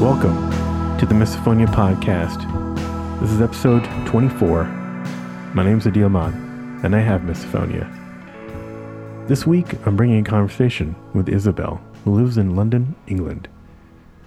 Welcome 0.00 0.50
to 0.96 1.04
the 1.04 1.12
Misophonia 1.12 1.66
Podcast. 1.66 2.40
This 3.20 3.30
is 3.30 3.42
episode 3.42 3.84
24. 4.06 4.64
My 5.52 5.62
name's 5.62 5.84
Adeel 5.84 6.06
Ahmad, 6.06 6.32
and 6.82 6.96
I 6.96 7.00
have 7.00 7.20
misophonia. 7.20 7.86
This 9.28 9.46
week, 9.46 9.74
I'm 9.86 9.98
bringing 9.98 10.24
a 10.24 10.30
conversation 10.30 10.96
with 11.12 11.28
Isabel, 11.28 11.82
who 12.02 12.14
lives 12.14 12.38
in 12.38 12.56
London, 12.56 12.96
England. 13.08 13.46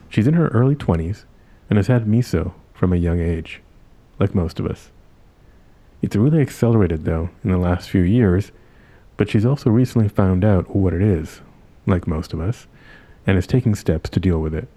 She's 0.09 0.28
in 0.28 0.36
her 0.36 0.49
early 0.49 0.76
20s 0.76 1.24
and 1.72 1.78
has 1.78 1.87
had 1.87 2.05
miso 2.05 2.53
from 2.76 2.94
a 2.94 2.97
young 2.97 3.19
age, 3.19 3.60
like 4.19 4.35
most 4.35 4.60
of 4.60 4.67
us. 4.67 4.92
It's 6.03 6.15
really 6.15 6.42
accelerated, 6.42 7.03
though, 7.03 7.31
in 7.44 7.49
the 7.49 7.58
last 7.58 7.90
few 7.90 8.03
years, 8.03 8.51
but 9.17 9.28
she's 9.28 9.44
also 9.44 9.71
recently 9.71 10.08
found 10.08 10.46
out 10.46 10.76
what 10.76 10.94
it 10.94 11.01
is, 11.01 11.42
like 11.87 12.05
most 12.05 12.31
of 12.31 12.40
us, 12.40 12.67
and 13.26 13.40
is 13.40 13.47
taking 13.47 13.74
steps 13.74 14.08
to 14.12 14.19
deal 14.19 14.37
with 14.37 14.53
it. 14.53 14.67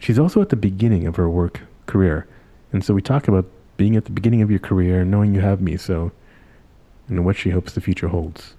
She's 0.00 0.18
also 0.18 0.40
at 0.40 0.50
the 0.50 0.56
beginning 0.56 1.06
of 1.06 1.16
her 1.16 1.28
work 1.28 1.62
career, 1.86 2.26
and 2.72 2.84
so 2.84 2.94
we 2.94 3.02
talk 3.02 3.28
about 3.28 3.46
being 3.76 3.96
at 3.96 4.04
the 4.04 4.10
beginning 4.10 4.42
of 4.42 4.50
your 4.50 4.60
career, 4.60 5.04
knowing 5.04 5.34
you 5.34 5.40
have 5.40 5.58
miso, 5.58 6.10
and 7.08 7.24
what 7.24 7.36
she 7.36 7.50
hopes 7.50 7.72
the 7.72 7.80
future 7.80 8.08
holds. 8.08 8.54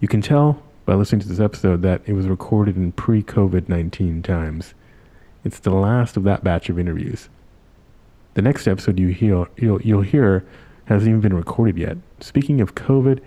You 0.00 0.08
can 0.08 0.20
tell 0.20 0.62
by 0.84 0.94
listening 0.94 1.20
to 1.20 1.28
this 1.28 1.40
episode 1.40 1.82
that 1.82 2.02
it 2.06 2.12
was 2.12 2.26
recorded 2.26 2.76
in 2.76 2.92
pre 2.92 3.22
COVID 3.22 3.68
19 3.68 4.22
times. 4.22 4.74
It's 5.44 5.58
the 5.58 5.70
last 5.70 6.16
of 6.16 6.24
that 6.24 6.44
batch 6.44 6.68
of 6.68 6.78
interviews. 6.78 7.28
The 8.34 8.42
next 8.42 8.66
episode 8.66 8.98
you 8.98 9.08
hear, 9.08 9.46
you'll, 9.56 9.82
you'll 9.82 10.02
hear 10.02 10.44
hasn't 10.86 11.08
even 11.08 11.20
been 11.20 11.34
recorded 11.34 11.78
yet. 11.78 11.98
Speaking 12.20 12.60
of 12.60 12.74
COVID, 12.74 13.20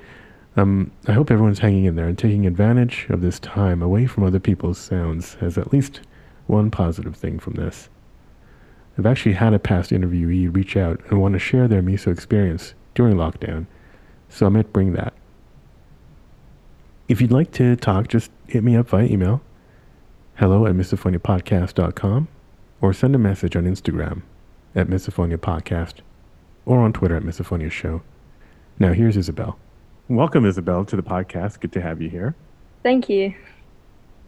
um, 0.57 0.91
I 1.07 1.13
hope 1.13 1.31
everyone's 1.31 1.59
hanging 1.59 1.85
in 1.85 1.95
there 1.95 2.07
and 2.07 2.17
taking 2.17 2.45
advantage 2.45 3.07
of 3.09 3.21
this 3.21 3.39
time 3.39 3.81
away 3.81 4.05
from 4.05 4.23
other 4.23 4.39
people's 4.39 4.77
sounds 4.77 5.37
as 5.41 5.57
at 5.57 5.73
least 5.73 6.01
one 6.47 6.71
positive 6.71 7.15
thing 7.15 7.39
from 7.39 7.53
this. 7.53 7.89
I've 8.97 9.05
actually 9.05 9.33
had 9.33 9.53
a 9.53 9.59
past 9.59 9.91
interviewee 9.91 10.53
reach 10.53 10.77
out 10.77 11.01
and 11.09 11.21
want 11.21 11.33
to 11.33 11.39
share 11.39 11.67
their 11.67 11.81
miso 11.81 12.11
experience 12.11 12.73
during 12.93 13.15
lockdown, 13.15 13.65
so 14.29 14.45
I 14.45 14.49
might 14.49 14.71
bring 14.71 14.93
that. 14.93 15.13
If 17.07 17.21
you'd 17.21 17.31
like 17.31 17.51
to 17.53 17.75
talk, 17.75 18.07
just 18.07 18.31
hit 18.47 18.63
me 18.63 18.75
up 18.75 18.89
via 18.89 19.05
email, 19.05 19.41
hello 20.35 20.65
at 20.65 20.75
misophoniapodcast.com, 20.75 22.27
or 22.81 22.93
send 22.93 23.15
a 23.15 23.19
message 23.19 23.55
on 23.55 23.65
Instagram 23.65 24.21
at 24.73 24.87
misophonia 24.87 25.37
podcast, 25.37 25.95
or 26.65 26.79
on 26.79 26.93
Twitter 26.93 27.15
at 27.15 27.23
misophonia 27.23 27.71
show. 27.71 28.01
Now 28.79 28.93
here's 28.93 29.17
Isabel. 29.17 29.57
Welcome, 30.07 30.45
Isabel, 30.45 30.85
to 30.85 30.95
the 30.95 31.03
podcast. 31.03 31.59
Good 31.59 31.71
to 31.73 31.81
have 31.81 32.01
you 32.01 32.09
here. 32.09 32.35
Thank 32.83 33.09
you. 33.09 33.33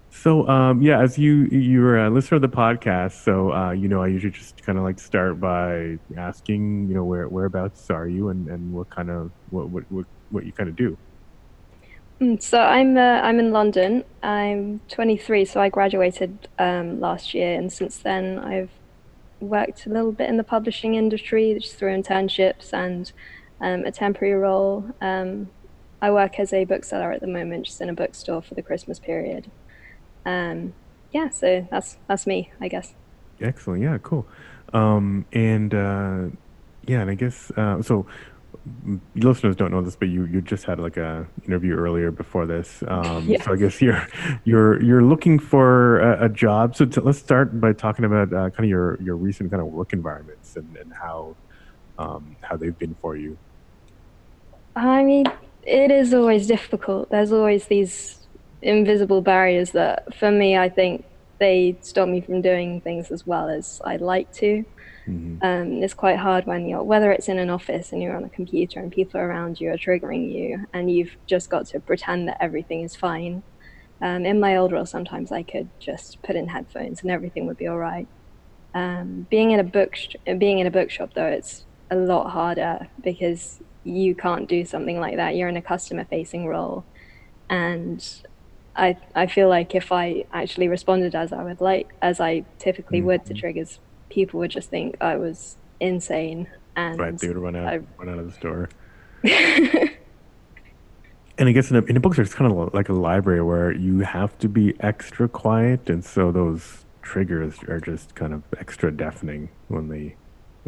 So 0.09 0.47
um, 0.47 0.81
yeah, 0.81 1.02
as 1.02 1.17
you 1.17 1.45
you're 1.45 2.05
a 2.05 2.09
listener 2.09 2.38
of 2.38 2.41
the 2.41 2.50
podcast, 2.50 3.23
so 3.23 3.52
uh, 3.52 3.72
you 3.72 3.88
know 3.88 4.02
I 4.02 4.08
usually 4.08 4.31
just 4.31 4.61
kind 4.64 4.77
of 4.77 4.83
like 4.83 4.99
start 4.99 5.39
by 5.39 5.97
asking, 6.16 6.88
you 6.88 6.95
know, 6.95 7.03
where 7.03 7.27
whereabouts 7.27 7.89
are 7.89 8.08
you, 8.08 8.30
and, 8.30 8.47
and 8.47 8.73
what 8.73 8.89
kind 8.89 9.09
of 9.09 9.31
what 9.49 9.69
what 9.69 9.83
what, 9.91 10.05
what 10.31 10.45
you 10.45 10.52
kind 10.52 10.69
of 10.69 10.75
do. 10.75 10.97
Mm, 12.22 12.41
so 12.41 12.59
I'm 12.59 12.97
uh, 12.97 13.22
I'm 13.22 13.39
in 13.39 13.52
London. 13.52 14.03
I'm 14.23 14.80
23, 14.89 15.45
so 15.45 15.61
I 15.61 15.69
graduated 15.69 16.47
um, 16.58 16.99
last 16.99 17.33
year, 17.33 17.55
and 17.58 17.71
since 17.71 17.97
then 17.97 18.39
I've 18.39 18.71
worked 19.39 19.86
a 19.86 19.89
little 19.89 20.11
bit 20.11 20.30
in 20.30 20.38
the 20.38 20.44
publishing 20.44 20.95
industry, 20.95 21.55
just 21.59 21.75
through 21.75 21.95
internships 21.95 22.73
and 22.73 23.11
um, 23.61 23.86
a 23.86 23.92
temporary 23.92 24.33
role. 24.33 24.89
Um, 24.99 25.49
I 26.02 26.11
work 26.11 26.39
as 26.39 26.53
a 26.53 26.64
bookseller 26.64 27.11
at 27.11 27.21
the 27.21 27.27
moment, 27.27 27.66
just 27.66 27.81
in 27.81 27.89
a 27.89 27.94
bookstore 27.94 28.42
for 28.42 28.55
the 28.55 28.61
Christmas 28.64 28.99
period 28.99 29.52
um, 30.28 30.73
yeah, 31.14 31.30
so 31.30 31.66
that's 31.72 31.97
that's 32.08 32.28
me, 32.28 32.52
I 32.59 32.67
guess. 32.67 32.94
Excellent. 33.39 33.81
Yeah, 33.81 33.97
cool. 34.03 34.28
Um, 34.73 35.25
and 35.31 35.73
uh, 35.73 36.25
yeah, 36.86 37.02
and 37.02 37.09
I 37.09 37.16
guess 37.16 37.52
uh, 37.58 37.81
so. 37.81 38.06
Listeners 39.16 39.55
don't 39.55 39.71
know 39.71 39.82
this, 39.82 39.95
but 39.95 40.10
you 40.10 40.26
you 40.26 40.42
just 40.42 40.65
had 40.65 40.77
like 40.77 40.98
a 40.98 41.26
interview 41.45 41.73
earlier 41.76 42.11
before 42.11 42.45
this. 42.45 42.83
Um, 42.86 43.26
yes. 43.27 43.45
So 43.45 43.54
I 43.54 43.55
guess 43.55 43.82
you're 43.82 44.05
you're 44.43 44.82
you're 44.82 45.04
looking 45.04 45.39
for 45.39 45.99
a, 46.02 46.26
a 46.26 46.30
job. 46.30 46.76
So 46.76 46.83
t- 46.83 46.99
let's 46.99 47.17
start 47.17 47.61
by 47.61 47.71
talking 47.71 48.04
about 48.04 48.33
uh, 48.33 48.49
kind 48.49 48.65
of 48.65 48.70
your 48.70 49.02
your 49.02 49.15
recent 49.15 49.52
kind 49.52 49.61
of 49.61 49.67
work 49.67 49.94
environments 49.94 50.58
and, 50.58 50.76
and 50.76 50.92
how 50.92 51.38
um, 51.98 52.36
how 52.42 52.58
they've 52.58 52.77
been 52.77 52.95
for 52.95 53.15
you. 53.15 53.38
I 54.76 55.02
mean, 55.02 55.27
it 55.64 55.89
is 55.89 56.14
always 56.14 56.45
difficult. 56.45 57.09
There's 57.09 57.32
always 57.32 57.67
these 57.67 58.17
invisible 58.62 59.22
barriers 59.22 59.72
that 59.72 60.16
for 60.16 60.32
me 60.32 60.58
I 60.58 60.70
think 60.70 61.06
they 61.40 61.78
stop 61.82 62.10
me 62.10 62.22
from 62.22 62.42
doing 62.42 62.82
things 62.82 63.12
as 63.12 63.28
well 63.28 63.48
as 63.48 63.80
I'd 63.86 64.02
like 64.02 64.32
to. 64.34 64.66
Mm-hmm. 65.08 65.38
Um, 65.42 65.84
it's 65.84 65.94
quite 65.94 66.18
hard 66.18 66.45
when 66.45 66.68
you're 66.68 66.84
whether 66.84 67.12
it's 67.12 67.30
in 67.30 67.40
an 67.40 67.50
office 67.50 67.92
and 67.92 68.02
you're 68.02 68.16
on 68.16 68.23
a 68.23 68.30
computer 68.30 68.80
and 68.80 68.92
people 68.92 69.22
around 69.22 69.62
you 69.62 69.70
are 69.72 69.78
triggering 69.78 70.34
you 70.34 70.66
and 70.73 70.92
you've 70.92 71.16
just 71.28 71.50
got 71.50 71.68
to 71.68 71.80
pretend 71.80 72.28
that 72.28 72.38
everything 72.42 72.82
is 72.82 72.95
fine. 72.95 73.44
Um, 74.02 74.26
in 74.26 74.40
my 74.40 74.58
old 74.58 74.72
role, 74.72 74.86
sometimes 74.86 75.32
I 75.32 75.44
could 75.44 75.70
just 75.80 76.22
put 76.22 76.36
in 76.36 76.48
headphones 76.48 77.02
and 77.02 77.10
everything 77.10 77.48
would 77.48 77.58
be 77.58 77.68
all 77.68 77.78
right. 77.78 78.08
Um, 78.74 79.26
being 79.30 79.52
in 79.52 79.60
a 79.60 79.64
book, 79.64 79.95
being 80.38 80.60
in 80.60 80.68
a 80.68 80.72
bookshop 80.72 81.14
though, 81.14 81.26
it's 81.26 81.66
a 81.89 81.95
lot 81.95 82.30
harder 82.30 82.88
because 83.04 83.60
you 83.84 84.14
can't 84.14 84.48
do 84.48 84.66
something 84.66 85.00
like 85.00 85.16
that. 85.16 85.36
You're 85.36 85.50
in 85.50 85.58
a 85.58 85.62
customer-facing 85.62 86.45
role, 86.45 86.84
and 87.50 88.06
I 88.77 88.98
I 89.15 89.27
feel 89.27 89.49
like 89.49 89.76
if 89.76 89.92
I 89.92 90.26
actually 90.32 90.67
responded 90.67 91.15
as 91.15 91.33
I 91.33 91.43
would 91.43 91.61
like, 91.61 91.93
as 92.02 92.20
I 92.20 92.45
typically 92.60 92.99
mm-hmm. 92.99 93.08
would 93.08 93.26
to 93.26 93.33
triggers, 93.33 93.80
people 94.10 94.39
would 94.39 94.52
just 94.52 94.70
think 94.70 94.98
I 95.02 95.17
was 95.17 95.58
insane. 95.80 96.48
And 96.76 96.99
right, 96.99 97.17
they 97.17 97.27
would 97.27 97.38
run 97.38 97.55
out, 97.55 97.67
I, 97.67 97.80
run 97.98 98.10
out 98.10 98.20
of 98.20 98.27
the 98.27 98.33
store. 98.33 98.70
and 99.23 99.89
I 101.49 101.52
guess 101.52 101.71
in 101.71 101.77
a, 101.77 101.82
in 101.86 101.98
a 101.98 101.99
bookstore, 101.99 102.23
it's 102.23 102.36
kind 102.36 102.52
of 102.52 102.73
like 102.73 102.89
a 102.89 102.93
library 102.93 103.42
where 103.42 103.71
you 103.71 104.02
have 104.02 104.38
to 104.39 104.48
be 104.48 104.76
extra 104.80 105.27
quiet, 105.27 105.89
and 105.89 106.05
so 106.05 106.32
those 106.32 106.86
triggers 107.02 107.55
are 107.67 107.80
just 107.80 108.14
kind 108.14 108.33
of 108.33 108.44
extra 108.59 108.92
deafening 108.92 109.49
when 109.70 109.88
they 109.88 110.15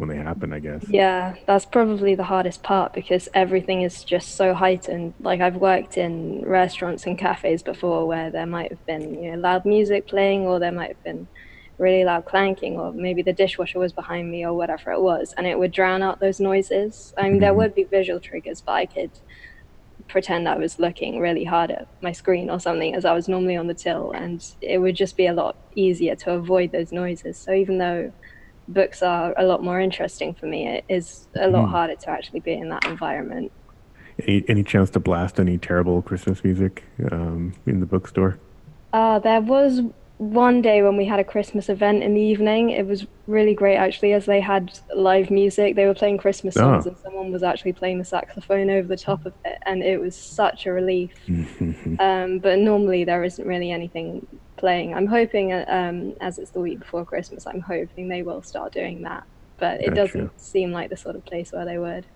when 0.00 0.08
they 0.08 0.16
happen, 0.16 0.52
I 0.52 0.58
guess. 0.58 0.84
Yeah, 0.88 1.36
that's 1.46 1.66
probably 1.66 2.14
the 2.14 2.24
hardest 2.24 2.62
part 2.62 2.92
because 2.92 3.28
everything 3.34 3.82
is 3.82 4.02
just 4.02 4.34
so 4.34 4.54
heightened. 4.54 5.14
Like 5.20 5.40
I've 5.40 5.56
worked 5.56 5.96
in 5.96 6.42
restaurants 6.44 7.06
and 7.06 7.18
cafes 7.18 7.62
before 7.62 8.06
where 8.06 8.30
there 8.30 8.46
might 8.46 8.70
have 8.70 8.84
been, 8.86 9.22
you 9.22 9.32
know, 9.32 9.38
loud 9.38 9.64
music 9.64 10.08
playing 10.08 10.46
or 10.46 10.58
there 10.58 10.72
might 10.72 10.88
have 10.88 11.04
been 11.04 11.28
really 11.78 12.04
loud 12.04 12.24
clanking 12.24 12.78
or 12.78 12.92
maybe 12.92 13.22
the 13.22 13.32
dishwasher 13.32 13.78
was 13.78 13.92
behind 13.92 14.30
me 14.30 14.44
or 14.44 14.52
whatever 14.54 14.90
it 14.92 15.00
was 15.00 15.32
and 15.38 15.46
it 15.46 15.58
would 15.58 15.72
drown 15.72 16.02
out 16.02 16.20
those 16.20 16.40
noises. 16.40 17.14
I 17.16 17.22
mean, 17.22 17.32
mm-hmm. 17.32 17.40
there 17.40 17.54
would 17.54 17.74
be 17.74 17.84
visual 17.84 18.20
triggers, 18.20 18.60
but 18.60 18.72
I 18.72 18.86
could 18.86 19.10
pretend 20.08 20.48
I 20.48 20.56
was 20.56 20.78
looking 20.78 21.20
really 21.20 21.44
hard 21.44 21.70
at 21.70 21.86
my 22.02 22.12
screen 22.12 22.50
or 22.50 22.58
something 22.58 22.94
as 22.94 23.04
I 23.04 23.12
was 23.12 23.28
normally 23.28 23.56
on 23.56 23.68
the 23.68 23.74
till 23.74 24.10
and 24.12 24.44
it 24.60 24.78
would 24.78 24.96
just 24.96 25.16
be 25.16 25.26
a 25.26 25.32
lot 25.32 25.56
easier 25.74 26.16
to 26.16 26.32
avoid 26.32 26.72
those 26.72 26.90
noises. 26.90 27.36
So 27.38 27.52
even 27.52 27.78
though 27.78 28.12
books 28.72 29.02
are 29.02 29.34
a 29.36 29.44
lot 29.44 29.62
more 29.62 29.80
interesting 29.80 30.34
for 30.34 30.46
me. 30.46 30.68
It 30.68 30.84
is 30.88 31.28
a 31.34 31.48
lot 31.48 31.66
mm. 31.66 31.70
harder 31.70 31.96
to 31.96 32.10
actually 32.10 32.40
be 32.40 32.52
in 32.52 32.68
that 32.70 32.84
environment. 32.84 33.52
Any, 34.26 34.44
any 34.48 34.62
chance 34.62 34.90
to 34.90 35.00
blast 35.00 35.40
any 35.40 35.58
terrible 35.58 36.02
Christmas 36.02 36.42
music 36.44 36.84
um, 37.10 37.54
in 37.66 37.80
the 37.80 37.86
bookstore? 37.86 38.38
Uh, 38.92 39.18
there 39.18 39.40
was 39.40 39.82
one 40.20 40.60
day 40.60 40.82
when 40.82 40.98
we 40.98 41.06
had 41.06 41.18
a 41.18 41.24
Christmas 41.24 41.70
event 41.70 42.02
in 42.02 42.12
the 42.12 42.20
evening. 42.20 42.70
It 42.70 42.86
was 42.86 43.06
really 43.26 43.54
great 43.54 43.76
actually, 43.76 44.12
as 44.12 44.26
they 44.26 44.40
had 44.40 44.78
live 44.94 45.30
music. 45.30 45.76
They 45.76 45.86
were 45.86 45.94
playing 45.94 46.18
Christmas 46.18 46.56
songs, 46.56 46.86
oh. 46.86 46.90
and 46.90 46.98
someone 46.98 47.32
was 47.32 47.42
actually 47.42 47.72
playing 47.72 47.98
the 47.98 48.04
saxophone 48.04 48.68
over 48.68 48.86
the 48.86 48.98
top 48.98 49.24
of 49.24 49.32
it, 49.46 49.58
and 49.64 49.82
it 49.82 49.98
was 49.98 50.14
such 50.14 50.66
a 50.66 50.72
relief. 50.72 51.12
um, 51.98 52.38
but 52.38 52.58
normally 52.58 53.04
there 53.04 53.24
isn't 53.24 53.46
really 53.46 53.70
anything 53.70 54.26
playing. 54.60 54.94
I'm 54.94 55.06
hoping, 55.06 55.52
uh, 55.52 55.64
um, 55.66 56.14
as 56.20 56.38
it's 56.38 56.50
the 56.50 56.60
week 56.60 56.78
before 56.78 57.04
Christmas, 57.04 57.46
I'm 57.46 57.60
hoping 57.60 58.08
they 58.08 58.22
will 58.22 58.42
start 58.42 58.72
doing 58.72 59.02
that. 59.02 59.24
But 59.56 59.80
it 59.80 59.88
gotcha. 59.88 59.94
doesn't 59.94 60.40
seem 60.40 60.72
like 60.72 60.90
the 60.90 60.96
sort 60.96 61.16
of 61.16 61.24
place 61.24 61.52
where 61.52 61.64
they 61.64 61.78
would. 61.78 62.06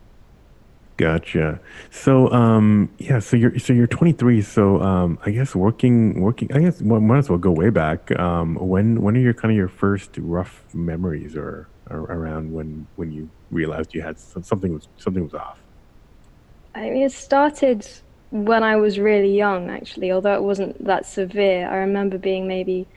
Gotcha. 0.96 1.58
So, 1.90 2.30
um, 2.30 2.88
yeah. 2.98 3.18
So 3.18 3.36
you're 3.36 3.58
so 3.58 3.72
you're 3.72 3.88
23. 3.88 4.42
So, 4.42 4.80
um, 4.80 5.18
I 5.26 5.32
guess 5.32 5.54
working 5.54 6.20
working. 6.20 6.52
I 6.52 6.60
guess 6.60 6.80
well, 6.80 7.00
might 7.00 7.18
as 7.18 7.28
well 7.28 7.38
go 7.38 7.50
way 7.50 7.70
back. 7.70 8.16
Um, 8.18 8.54
when 8.54 9.02
when 9.02 9.16
are 9.16 9.20
your 9.20 9.34
kind 9.34 9.50
of 9.50 9.56
your 9.56 9.68
first 9.68 10.10
rough 10.18 10.62
memories 10.72 11.36
or, 11.36 11.66
or 11.90 12.02
around 12.02 12.52
when 12.52 12.86
when 12.94 13.10
you 13.10 13.28
realized 13.50 13.92
you 13.92 14.02
had 14.02 14.18
something 14.20 14.72
was 14.72 14.86
something 14.96 15.24
was 15.24 15.34
off? 15.34 15.58
I 16.76 16.90
mean, 16.90 17.02
it 17.02 17.12
started 17.12 17.86
when 18.34 18.64
I 18.64 18.74
was 18.74 18.98
really 18.98 19.32
young, 19.32 19.70
actually, 19.70 20.10
although 20.10 20.34
it 20.34 20.42
wasn't 20.42 20.84
that 20.84 21.06
severe. 21.06 21.68
I 21.70 21.76
remember 21.76 22.18
being 22.18 22.48
maybe 22.48 22.88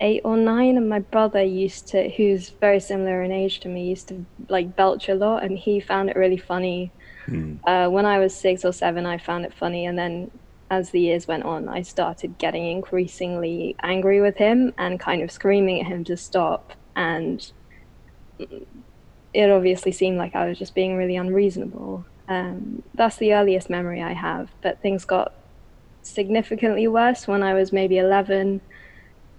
eight 0.00 0.20
or 0.24 0.36
nine, 0.36 0.76
and 0.76 0.88
my 0.88 1.00
brother 1.00 1.42
used 1.42 1.88
to, 1.88 2.08
who's 2.10 2.50
very 2.50 2.78
similar 2.78 3.24
in 3.24 3.32
age 3.32 3.58
to 3.60 3.68
me, 3.68 3.88
used 3.88 4.06
to 4.08 4.24
like 4.48 4.76
belch 4.76 5.08
a 5.08 5.16
lot, 5.16 5.42
and 5.42 5.58
he 5.58 5.80
found 5.80 6.10
it 6.10 6.16
really 6.16 6.36
funny. 6.36 6.92
Mm. 7.26 7.58
Uh, 7.66 7.90
when 7.90 8.06
I 8.06 8.20
was 8.20 8.36
six 8.36 8.64
or 8.64 8.72
seven, 8.72 9.04
I 9.04 9.18
found 9.18 9.44
it 9.44 9.52
funny, 9.52 9.84
and 9.84 9.98
then 9.98 10.30
as 10.70 10.90
the 10.90 11.00
years 11.00 11.26
went 11.26 11.42
on, 11.42 11.68
I 11.68 11.82
started 11.82 12.38
getting 12.38 12.64
increasingly 12.64 13.74
angry 13.82 14.20
with 14.20 14.36
him 14.36 14.72
and 14.78 15.00
kind 15.00 15.22
of 15.22 15.32
screaming 15.32 15.80
at 15.80 15.88
him 15.88 16.04
to 16.04 16.16
stop. 16.16 16.72
And 16.94 17.44
it 18.38 19.50
obviously 19.50 19.90
seemed 19.90 20.18
like 20.18 20.36
I 20.36 20.46
was 20.46 20.56
just 20.56 20.76
being 20.76 20.96
really 20.96 21.16
unreasonable. 21.16 22.04
Um, 22.32 22.82
that's 22.94 23.16
the 23.16 23.34
earliest 23.34 23.68
memory 23.68 24.02
I 24.02 24.14
have, 24.14 24.48
but 24.62 24.80
things 24.80 25.04
got 25.04 25.34
significantly 26.02 26.88
worse 26.88 27.28
when 27.28 27.42
I 27.42 27.52
was 27.52 27.72
maybe 27.72 27.98
11, 27.98 28.60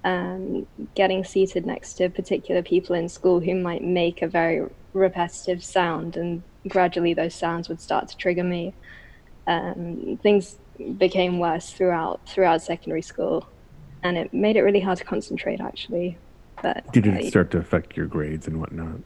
um, 0.03 0.67
getting 0.93 1.23
seated 1.23 1.65
next 1.65 1.93
to 1.95 2.09
particular 2.09 2.61
people 2.61 2.95
in 2.95 3.09
school 3.09 3.39
who 3.39 3.55
might 3.55 3.83
make 3.83 4.21
a 4.21 4.27
very 4.27 4.67
repetitive 4.93 5.63
sound, 5.63 6.17
and 6.17 6.43
gradually 6.67 7.15
those 7.15 7.33
sounds 7.33 7.67
would 7.67 7.81
start 7.81 8.09
to 8.09 8.17
trigger 8.17 8.43
me. 8.43 8.75
Um, 9.47 10.19
things 10.21 10.57
became 10.97 11.39
worse 11.39 11.71
throughout 11.71 12.21
throughout 12.27 12.61
secondary 12.61 13.01
school, 13.01 13.47
and 14.03 14.17
it 14.17 14.33
made 14.33 14.55
it 14.55 14.61
really 14.61 14.81
hard 14.81 14.99
to 14.99 15.03
concentrate. 15.03 15.59
Actually, 15.59 16.17
but 16.61 16.91
did 16.93 17.07
it 17.07 17.27
start 17.27 17.49
to 17.51 17.57
affect 17.57 17.97
your 17.97 18.05
grades 18.05 18.47
and 18.47 18.59
whatnot? 18.59 18.99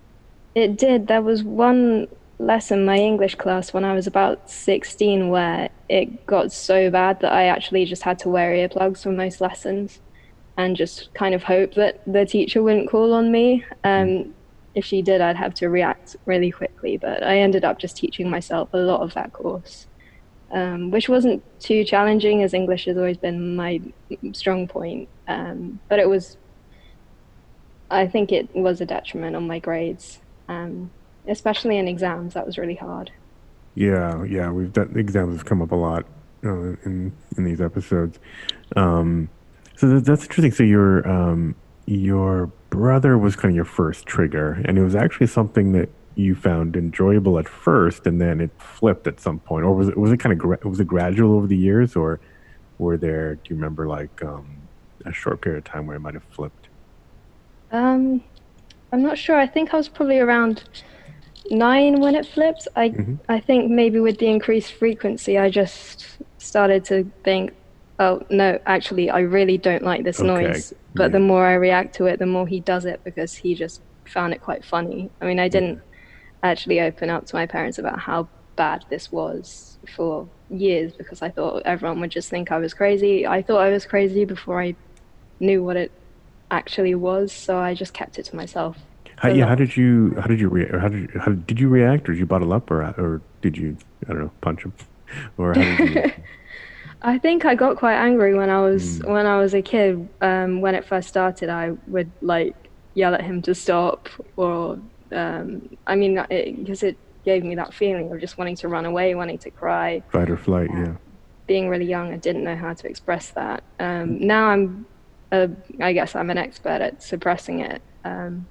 It 0.55 0.77
did. 0.77 1.07
There 1.07 1.21
was 1.21 1.43
one 1.43 2.07
lesson, 2.39 2.85
my 2.85 2.97
English 2.97 3.35
class, 3.35 3.73
when 3.73 3.83
I 3.83 3.93
was 3.93 4.07
about 4.07 4.49
16, 4.49 5.29
where 5.29 5.69
it 5.89 6.25
got 6.25 6.51
so 6.51 6.89
bad 6.91 7.19
that 7.21 7.33
I 7.33 7.45
actually 7.45 7.85
just 7.85 8.03
had 8.03 8.19
to 8.19 8.29
wear 8.29 8.51
earplugs 8.51 9.03
for 9.03 9.11
most 9.11 9.41
lessons 9.41 9.99
and 10.57 10.75
just 10.75 11.13
kind 11.13 11.33
of 11.35 11.43
hope 11.43 11.75
that 11.75 12.01
the 12.11 12.25
teacher 12.25 12.63
wouldn't 12.63 12.89
call 12.89 13.13
on 13.13 13.31
me. 13.31 13.63
Um, 13.83 14.33
if 14.75 14.85
she 14.85 15.01
did, 15.01 15.21
I'd 15.21 15.35
have 15.35 15.53
to 15.55 15.69
react 15.69 16.15
really 16.25 16.51
quickly. 16.51 16.97
But 16.97 17.23
I 17.23 17.39
ended 17.39 17.63
up 17.63 17.79
just 17.79 17.97
teaching 17.97 18.29
myself 18.29 18.69
a 18.73 18.77
lot 18.77 19.01
of 19.01 19.13
that 19.13 19.33
course, 19.33 19.87
um, 20.51 20.91
which 20.91 21.09
wasn't 21.09 21.43
too 21.59 21.83
challenging, 21.83 22.43
as 22.43 22.53
English 22.53 22.85
has 22.85 22.97
always 22.97 23.17
been 23.17 23.55
my 23.55 23.81
strong 24.33 24.67
point. 24.67 25.09
Um, 25.27 25.79
but 25.89 25.99
it 25.99 26.09
was, 26.09 26.37
I 27.89 28.07
think 28.07 28.31
it 28.31 28.55
was 28.55 28.81
a 28.81 28.85
detriment 28.85 29.35
on 29.35 29.47
my 29.47 29.59
grades. 29.59 30.19
Um, 30.47 30.91
especially 31.27 31.77
in 31.77 31.87
exams. 31.87 32.33
That 32.33 32.45
was 32.45 32.57
really 32.57 32.75
hard. 32.75 33.11
Yeah, 33.75 34.23
yeah, 34.23 34.49
we've 34.49 34.73
done 34.73 34.93
exams 34.95 35.35
have 35.35 35.45
come 35.45 35.61
up 35.61 35.71
a 35.71 35.75
lot 35.75 36.05
uh, 36.43 36.73
in 36.85 37.15
in 37.37 37.43
these 37.43 37.61
episodes. 37.61 38.19
Um, 38.75 39.29
so 39.75 39.87
that, 39.89 40.05
that's 40.05 40.23
interesting. 40.23 40.51
So 40.51 40.63
your 40.63 41.07
um, 41.07 41.55
your 41.85 42.47
brother 42.69 43.17
was 43.17 43.35
kind 43.35 43.51
of 43.51 43.55
your 43.55 43.65
first 43.65 44.05
trigger, 44.05 44.61
and 44.65 44.77
it 44.77 44.83
was 44.83 44.95
actually 44.95 45.27
something 45.27 45.73
that 45.73 45.89
you 46.15 46.33
found 46.33 46.75
enjoyable 46.75 47.37
at 47.37 47.47
first, 47.47 48.07
and 48.07 48.19
then 48.19 48.41
it 48.41 48.49
flipped 48.57 49.05
at 49.05 49.19
some 49.19 49.39
point, 49.39 49.63
or 49.63 49.75
was 49.75 49.89
it 49.89 49.97
was 49.97 50.11
it 50.11 50.17
kind 50.17 50.33
of 50.33 50.39
gra- 50.39 50.59
was 50.63 50.79
it 50.79 50.87
gradual 50.87 51.35
over 51.35 51.47
the 51.47 51.57
years, 51.57 51.95
or 51.95 52.19
were 52.79 52.97
there? 52.97 53.35
Do 53.35 53.41
you 53.49 53.55
remember 53.55 53.87
like 53.87 54.23
um, 54.23 54.57
a 55.05 55.13
short 55.13 55.41
period 55.41 55.59
of 55.59 55.63
time 55.65 55.85
where 55.85 55.95
it 55.95 55.99
might 55.99 56.15
have 56.15 56.23
flipped? 56.23 56.67
Um, 57.71 58.23
I'm 58.91 59.03
not 59.03 59.17
sure. 59.17 59.37
I 59.37 59.45
think 59.45 59.73
I 59.73 59.77
was 59.77 59.89
probably 59.89 60.19
around 60.19 60.63
nine 61.51 61.99
when 61.99 62.15
it 62.15 62.25
flipped. 62.25 62.67
I 62.75 62.89
mm-hmm. 62.89 63.15
I 63.29 63.39
think 63.39 63.71
maybe 63.71 63.99
with 63.99 64.17
the 64.17 64.27
increased 64.27 64.73
frequency, 64.73 65.37
I 65.37 65.49
just 65.49 66.17
started 66.37 66.85
to 66.85 67.09
think, 67.23 67.53
oh 67.99 68.25
no, 68.29 68.59
actually, 68.65 69.09
I 69.09 69.19
really 69.19 69.57
don't 69.57 69.83
like 69.83 70.03
this 70.03 70.19
okay. 70.19 70.27
noise. 70.27 70.73
But 70.93 71.05
yeah. 71.05 71.09
the 71.09 71.19
more 71.19 71.45
I 71.45 71.53
react 71.53 71.95
to 71.95 72.05
it, 72.05 72.19
the 72.19 72.25
more 72.25 72.47
he 72.47 72.59
does 72.59 72.85
it 72.85 73.03
because 73.03 73.35
he 73.35 73.55
just 73.55 73.81
found 74.05 74.33
it 74.33 74.41
quite 74.41 74.63
funny. 74.65 75.09
I 75.21 75.25
mean, 75.25 75.39
I 75.39 75.47
didn't 75.47 75.81
actually 76.43 76.79
open 76.81 77.09
up 77.09 77.25
to 77.27 77.35
my 77.35 77.45
parents 77.45 77.77
about 77.77 77.99
how 77.99 78.27
bad 78.55 78.85
this 78.89 79.11
was 79.11 79.77
for 79.95 80.27
years 80.49 80.93
because 80.93 81.21
I 81.21 81.29
thought 81.29 81.63
everyone 81.65 81.99
would 82.01 82.11
just 82.11 82.29
think 82.29 82.51
I 82.51 82.57
was 82.57 82.73
crazy. 82.73 83.27
I 83.27 83.41
thought 83.41 83.59
I 83.59 83.69
was 83.69 83.85
crazy 83.85 84.25
before 84.25 84.61
I 84.61 84.75
knew 85.39 85.63
what 85.63 85.77
it 85.77 85.91
actually 86.49 86.95
was, 86.95 87.31
so 87.31 87.57
I 87.57 87.73
just 87.73 87.93
kept 87.93 88.17
it 88.17 88.23
to 88.25 88.35
myself. 88.35 88.77
How, 89.17 89.29
yeah, 89.29 89.47
how 89.47 89.55
did 89.55 89.75
you 89.75 90.15
how 90.19 90.27
did 90.27 90.39
you 90.39 90.47
react? 90.47 90.75
How 90.75 90.87
did 90.89 90.99
you, 91.01 91.19
how 91.19 91.31
did 91.31 91.59
you 91.59 91.69
react, 91.69 92.07
or 92.07 92.13
did 92.13 92.19
you 92.19 92.25
bottle 92.25 92.53
up, 92.53 92.69
or 92.69 92.83
or 92.83 93.21
did 93.41 93.57
you 93.57 93.75
I 94.07 94.13
don't 94.13 94.21
know 94.21 94.31
punch 94.41 94.63
him, 94.63 94.73
or 95.37 95.53
how 95.53 95.61
did 95.61 95.95
you? 95.95 96.11
I 97.01 97.17
think 97.17 97.45
I 97.45 97.55
got 97.55 97.77
quite 97.77 97.95
angry 97.95 98.33
when 98.35 98.49
I 98.49 98.59
was 98.61 98.99
mm. 98.99 99.09
when 99.09 99.25
I 99.25 99.39
was 99.39 99.53
a 99.53 99.61
kid. 99.61 100.07
Um, 100.21 100.61
when 100.61 100.75
it 100.75 100.85
first 100.85 101.07
started, 101.07 101.49
I 101.49 101.71
would 101.87 102.11
like 102.21 102.55
yell 102.93 103.15
at 103.15 103.21
him 103.21 103.41
to 103.43 103.55
stop, 103.55 104.07
or 104.35 104.79
um, 105.11 105.77
I 105.87 105.95
mean, 105.95 106.15
because 106.29 106.83
it, 106.83 106.89
it, 106.89 106.97
gave 107.25 107.43
me 107.43 107.55
that 107.55 107.73
feeling 107.73 108.09
of 108.11 108.21
just 108.21 108.37
wanting 108.37 108.55
to 108.55 108.67
run 108.69 108.85
away, 108.85 109.13
wanting 109.13 109.37
to 109.39 109.51
cry, 109.51 110.01
fight 110.11 110.29
or 110.29 110.37
flight. 110.37 110.69
Yeah. 110.73 110.95
Being 111.45 111.69
really 111.69 111.85
young, 111.85 112.13
I 112.13 112.17
didn't 112.17 112.43
know 112.43 112.55
how 112.55 112.73
to 112.73 112.87
express 112.87 113.31
that. 113.31 113.63
Um, 113.79 114.19
now 114.19 114.47
I'm, 114.47 114.85
a, 115.31 115.49
I 115.81 115.93
guess 115.93 116.15
I'm 116.15 116.29
an 116.29 116.37
expert 116.37 116.81
at 116.81 117.03
suppressing 117.03 117.59
it. 117.59 117.81
Um, 118.05 118.47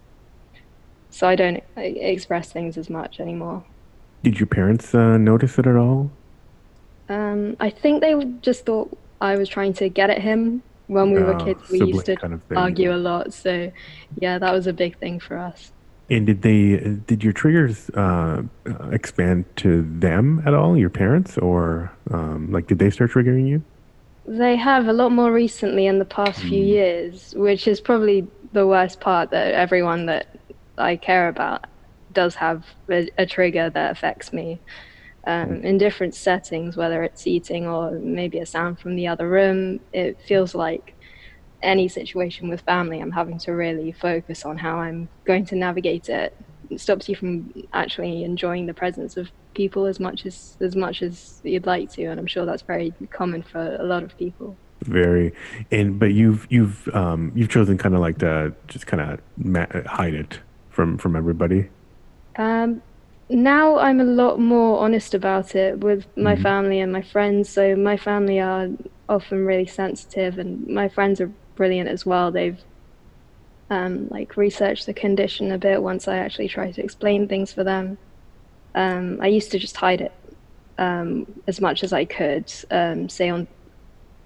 so 1.10 1.28
I 1.28 1.36
don't 1.36 1.62
express 1.76 2.52
things 2.52 2.76
as 2.76 2.90
much 2.90 3.20
anymore. 3.20 3.64
Did 4.22 4.40
your 4.40 4.46
parents 4.46 4.94
uh, 4.94 5.16
notice 5.18 5.58
it 5.58 5.66
at 5.66 5.76
all? 5.76 6.10
Um, 7.08 7.56
I 7.60 7.70
think 7.70 8.00
they 8.00 8.14
just 8.40 8.66
thought 8.66 8.96
I 9.20 9.36
was 9.36 9.48
trying 9.48 9.72
to 9.74 9.88
get 9.88 10.10
at 10.10 10.20
him. 10.20 10.62
When 10.88 11.10
we 11.10 11.20
uh, 11.20 11.24
were 11.24 11.34
ah, 11.34 11.44
kids, 11.44 11.68
we 11.68 11.78
used 11.78 12.06
to 12.06 12.16
kind 12.16 12.32
of 12.32 12.42
argue 12.54 12.94
a 12.94 12.96
lot. 12.96 13.32
So, 13.32 13.72
yeah, 14.20 14.38
that 14.38 14.52
was 14.52 14.66
a 14.66 14.72
big 14.72 14.98
thing 14.98 15.18
for 15.18 15.36
us. 15.36 15.72
And 16.08 16.26
did 16.26 16.42
they? 16.42 16.76
Did 17.06 17.24
your 17.24 17.32
triggers 17.32 17.90
uh, 17.90 18.42
expand 18.92 19.44
to 19.56 19.82
them 19.82 20.42
at 20.46 20.54
all? 20.54 20.76
Your 20.76 20.90
parents, 20.90 21.36
or 21.38 21.92
um, 22.12 22.52
like, 22.52 22.68
did 22.68 22.78
they 22.78 22.90
start 22.90 23.10
triggering 23.10 23.48
you? 23.48 23.64
They 24.26 24.54
have 24.54 24.86
a 24.86 24.92
lot 24.92 25.10
more 25.10 25.32
recently 25.32 25.86
in 25.86 25.98
the 25.98 26.04
past 26.04 26.40
few 26.40 26.62
mm. 26.62 26.68
years, 26.68 27.34
which 27.36 27.66
is 27.66 27.80
probably 27.80 28.26
the 28.52 28.66
worst 28.66 29.00
part. 29.00 29.30
That 29.30 29.54
everyone 29.54 30.06
that 30.06 30.28
I 30.78 30.96
care 30.96 31.28
about 31.28 31.66
does 32.12 32.34
have 32.36 32.64
a, 32.90 33.08
a 33.18 33.26
trigger 33.26 33.70
that 33.70 33.92
affects 33.92 34.32
me 34.32 34.60
um, 35.26 35.62
in 35.62 35.76
different 35.76 36.14
settings, 36.14 36.76
whether 36.76 37.02
it's 37.02 37.26
eating 37.26 37.66
or 37.66 37.90
maybe 37.90 38.38
a 38.38 38.46
sound 38.46 38.78
from 38.78 38.96
the 38.96 39.08
other 39.08 39.28
room. 39.28 39.80
It 39.92 40.18
feels 40.26 40.54
like 40.54 40.94
any 41.62 41.88
situation 41.88 42.48
with 42.48 42.60
family, 42.62 43.00
I'm 43.00 43.10
having 43.10 43.38
to 43.40 43.52
really 43.52 43.92
focus 43.92 44.44
on 44.44 44.56
how 44.58 44.78
I'm 44.78 45.08
going 45.24 45.44
to 45.46 45.56
navigate 45.56 46.08
it. 46.08 46.36
It 46.70 46.80
stops 46.80 47.08
you 47.08 47.16
from 47.16 47.52
actually 47.72 48.24
enjoying 48.24 48.66
the 48.66 48.74
presence 48.74 49.16
of 49.16 49.30
people 49.54 49.86
as 49.86 49.98
much 49.98 50.26
as 50.26 50.56
as 50.60 50.76
much 50.76 51.02
as 51.02 51.40
you'd 51.42 51.66
like 51.66 51.90
to, 51.92 52.04
and 52.04 52.20
I'm 52.20 52.26
sure 52.26 52.44
that's 52.44 52.62
very 52.62 52.92
common 53.10 53.42
for 53.42 53.76
a 53.76 53.84
lot 53.84 54.02
of 54.02 54.16
people 54.16 54.56
very 54.82 55.32
and 55.70 55.98
but 55.98 56.12
you've 56.12 56.46
you've 56.50 56.86
um 56.94 57.32
you've 57.34 57.48
chosen 57.48 57.78
kind 57.78 57.94
of 57.94 58.00
like 58.00 58.18
to 58.18 58.54
just 58.68 58.86
kind 58.86 59.00
of 59.00 59.20
ma- 59.38 59.64
hide 59.86 60.12
it 60.12 60.38
from 60.76 60.98
from 60.98 61.16
everybody? 61.16 61.68
Um, 62.36 62.82
now 63.30 63.78
I'm 63.78 63.98
a 63.98 64.04
lot 64.04 64.38
more 64.38 64.78
honest 64.78 65.14
about 65.14 65.56
it 65.56 65.80
with 65.80 66.06
my 66.16 66.34
mm-hmm. 66.34 66.42
family 66.42 66.80
and 66.80 66.92
my 66.92 67.02
friends. 67.02 67.48
So 67.48 67.74
my 67.74 67.96
family 67.96 68.38
are 68.38 68.68
often 69.08 69.44
really 69.44 69.66
sensitive, 69.66 70.38
and 70.38 70.68
my 70.68 70.88
friends 70.88 71.20
are 71.20 71.32
brilliant 71.56 71.88
as 71.88 72.04
well. 72.04 72.30
They've 72.30 72.60
um, 73.70 74.08
like 74.10 74.36
researched 74.36 74.86
the 74.86 74.94
condition 74.94 75.50
a 75.50 75.58
bit 75.58 75.82
once 75.82 76.06
I 76.06 76.18
actually 76.18 76.48
try 76.48 76.70
to 76.70 76.84
explain 76.84 77.26
things 77.26 77.52
for 77.52 77.64
them. 77.64 77.98
Um, 78.74 79.18
I 79.22 79.28
used 79.28 79.50
to 79.52 79.58
just 79.58 79.76
hide 79.76 80.02
it 80.02 80.12
um, 80.76 81.26
as 81.46 81.60
much 81.60 81.82
as 81.82 81.92
I 81.94 82.04
could. 82.04 82.52
Um, 82.70 83.08
say 83.08 83.30
on 83.30 83.48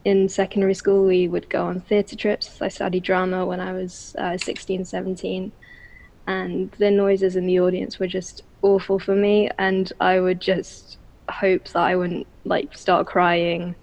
in 0.04 0.28
secondary 0.28 0.75
school, 0.75 1.07
we 1.07 1.28
would 1.28 1.49
go 1.49 1.66
on 1.66 1.80
theatre 1.80 2.16
trips. 2.16 2.61
I 2.61 2.69
studied 2.69 3.04
drama 3.04 3.47
when 3.47 3.61
I 3.61 3.73
was 3.73 4.16
uh, 4.19 4.37
16, 4.37 4.87
17 4.87 5.52
and 6.30 6.70
the 6.78 6.92
noises 6.92 7.34
in 7.34 7.44
the 7.44 7.58
audience 7.58 7.99
were 7.99 8.06
just 8.06 8.42
awful 8.62 8.99
for 9.00 9.16
me 9.16 9.50
and 9.58 9.92
i 10.00 10.20
would 10.20 10.40
just 10.40 10.99
hope 11.28 11.64
that 11.68 11.82
i 11.82 11.96
wouldn't 11.96 12.26
like 12.44 12.76
start 12.76 13.06
crying 13.06 13.75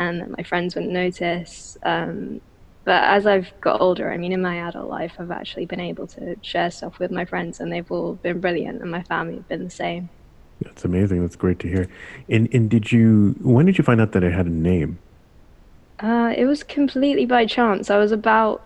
and 0.00 0.20
that 0.20 0.36
my 0.36 0.42
friends 0.42 0.74
wouldn't 0.74 0.92
notice 0.92 1.76
um, 1.84 2.40
but 2.84 3.02
as 3.04 3.26
i've 3.26 3.52
got 3.60 3.80
older 3.80 4.12
i 4.12 4.16
mean 4.16 4.32
in 4.32 4.42
my 4.42 4.56
adult 4.68 4.90
life 4.90 5.14
i've 5.20 5.30
actually 5.30 5.66
been 5.66 5.80
able 5.80 6.06
to 6.06 6.36
share 6.42 6.70
stuff 6.70 6.98
with 6.98 7.12
my 7.12 7.24
friends 7.24 7.60
and 7.60 7.72
they've 7.72 7.92
all 7.92 8.14
been 8.14 8.40
brilliant 8.40 8.82
and 8.82 8.90
my 8.90 9.02
family 9.04 9.36
have 9.36 9.48
been 9.48 9.64
the 9.64 9.70
same. 9.70 10.08
That's 10.60 10.84
amazing. 10.84 11.20
That's 11.20 11.36
great 11.36 11.58
to 11.60 11.68
hear. 11.68 11.88
And, 12.28 12.48
and 12.54 12.70
did 12.70 12.90
you 12.90 13.34
when 13.42 13.66
did 13.66 13.76
you 13.76 13.84
find 13.84 14.00
out 14.00 14.12
that 14.12 14.22
it 14.22 14.32
had 14.32 14.46
a 14.46 14.50
name? 14.50 14.98
Uh, 15.98 16.32
it 16.36 16.46
was 16.46 16.62
completely 16.62 17.26
by 17.26 17.44
chance. 17.44 17.90
I 17.90 17.98
was 17.98 18.12
about 18.12 18.62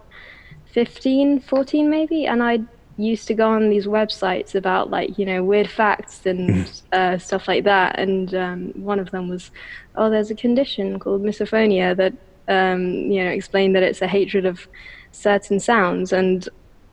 15 0.72 1.40
14 1.40 1.88
maybe 1.88 2.26
and 2.26 2.42
i 2.42 2.60
used 2.98 3.26
to 3.28 3.34
go 3.34 3.48
on 3.48 3.70
these 3.70 3.86
websites 3.86 4.54
about 4.54 4.90
like 4.90 5.16
you 5.18 5.24
know 5.24 5.42
weird 5.44 5.70
facts 5.70 6.26
and 6.26 6.70
uh, 6.92 7.16
stuff 7.16 7.48
like 7.48 7.64
that 7.64 7.98
and 7.98 8.34
um, 8.34 8.72
one 8.74 8.98
of 8.98 9.10
them 9.12 9.28
was 9.28 9.50
oh 9.94 10.10
there's 10.10 10.30
a 10.30 10.34
condition 10.34 10.98
called 10.98 11.22
misophonia 11.22 11.96
that 11.96 12.12
um, 12.48 12.82
you 13.12 13.22
know 13.24 13.30
explained 13.30 13.74
that 13.76 13.82
it's 13.84 14.02
a 14.02 14.08
hatred 14.08 14.44
of 14.44 14.66
certain 15.12 15.60
sounds 15.60 16.12
and 16.12 16.48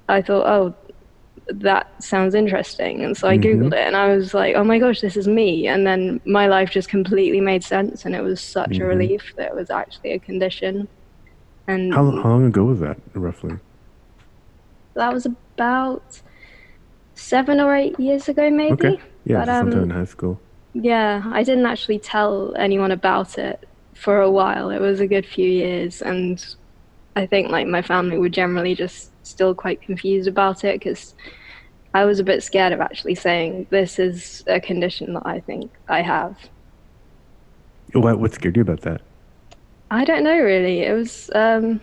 i 0.08 0.22
thought 0.22 0.46
oh 0.48 0.76
that 1.48 1.86
sounds 2.02 2.34
interesting. 2.34 3.04
And 3.04 3.16
so 3.16 3.28
I 3.28 3.38
Mhm. 3.38 3.44
Googled 3.44 3.74
it 3.74 3.86
and 3.86 3.96
I 3.96 4.16
was 4.16 4.34
like, 4.34 4.56
oh 4.56 4.64
my 4.64 4.80
gosh, 4.80 5.02
this 5.02 5.16
is 5.16 5.28
me. 5.28 5.68
And 5.68 5.86
then 5.86 6.20
my 6.26 6.48
life 6.48 6.72
just 6.72 6.90
completely 6.90 7.40
made 7.40 7.64
sense. 7.64 8.04
And 8.06 8.16
it 8.16 8.22
was 8.22 8.42
such 8.42 8.72
Mhm. 8.72 8.82
a 8.82 8.86
relief 8.86 9.34
that 9.38 9.50
it 9.50 9.56
was 9.56 9.70
actually 9.70 10.14
a 10.14 10.20
condition. 10.20 10.88
And 11.68 11.94
How, 11.94 12.04
how 12.10 12.30
long 12.30 12.48
ago 12.48 12.64
was 12.64 12.80
that, 12.80 12.98
roughly? 13.14 13.60
that 14.96 15.14
was 15.14 15.28
about 15.56 16.22
seven 17.16 17.60
or 17.60 17.76
eight 17.76 18.00
years 18.00 18.28
ago, 18.30 18.50
maybe. 18.50 18.74
Okay. 18.74 19.02
Yeah, 19.26 19.40
But, 19.40 19.46
so 19.46 19.60
sometime 19.60 19.84
um, 19.84 19.90
in 19.90 19.90
high 19.90 20.06
school. 20.06 20.40
Yeah, 20.74 21.24
I 21.32 21.44
didn't 21.44 21.66
actually 21.66 22.00
tell 22.00 22.54
anyone 22.58 22.92
about 22.92 23.38
it 23.38 23.64
for 23.96 24.22
a 24.22 24.30
while. 24.30 24.70
It 24.70 24.82
was 24.82 25.00
a 25.00 25.08
good 25.08 25.26
few 25.26 25.50
years, 25.50 26.02
and 26.02 26.44
I 27.16 27.26
think 27.26 27.50
like 27.50 27.68
my 27.68 27.82
family 27.82 28.18
were 28.18 28.30
generally 28.30 28.76
just 28.76 29.12
still 29.26 29.56
quite 29.56 29.82
confused 29.82 30.28
about 30.28 30.64
it 30.64 30.80
because 30.80 31.16
I 31.94 32.04
was 32.04 32.20
a 32.20 32.26
bit 32.26 32.44
scared 32.44 32.74
of 32.74 32.82
actually 32.82 33.16
saying 33.16 33.68
this 33.72 34.00
is 34.00 34.44
a 34.48 34.60
condition 34.60 35.14
that 35.14 35.24
I 35.26 35.40
think 35.40 35.72
I 35.88 36.02
have. 36.02 36.38
What, 37.94 38.20
what 38.20 38.34
scared 38.34 38.58
you 38.58 38.64
about 38.64 38.82
that? 38.82 39.02
I 39.90 40.04
don't 40.04 40.24
know 40.24 40.38
really. 40.38 40.82
It 40.82 40.92
was 40.92 41.30
um 41.34 41.80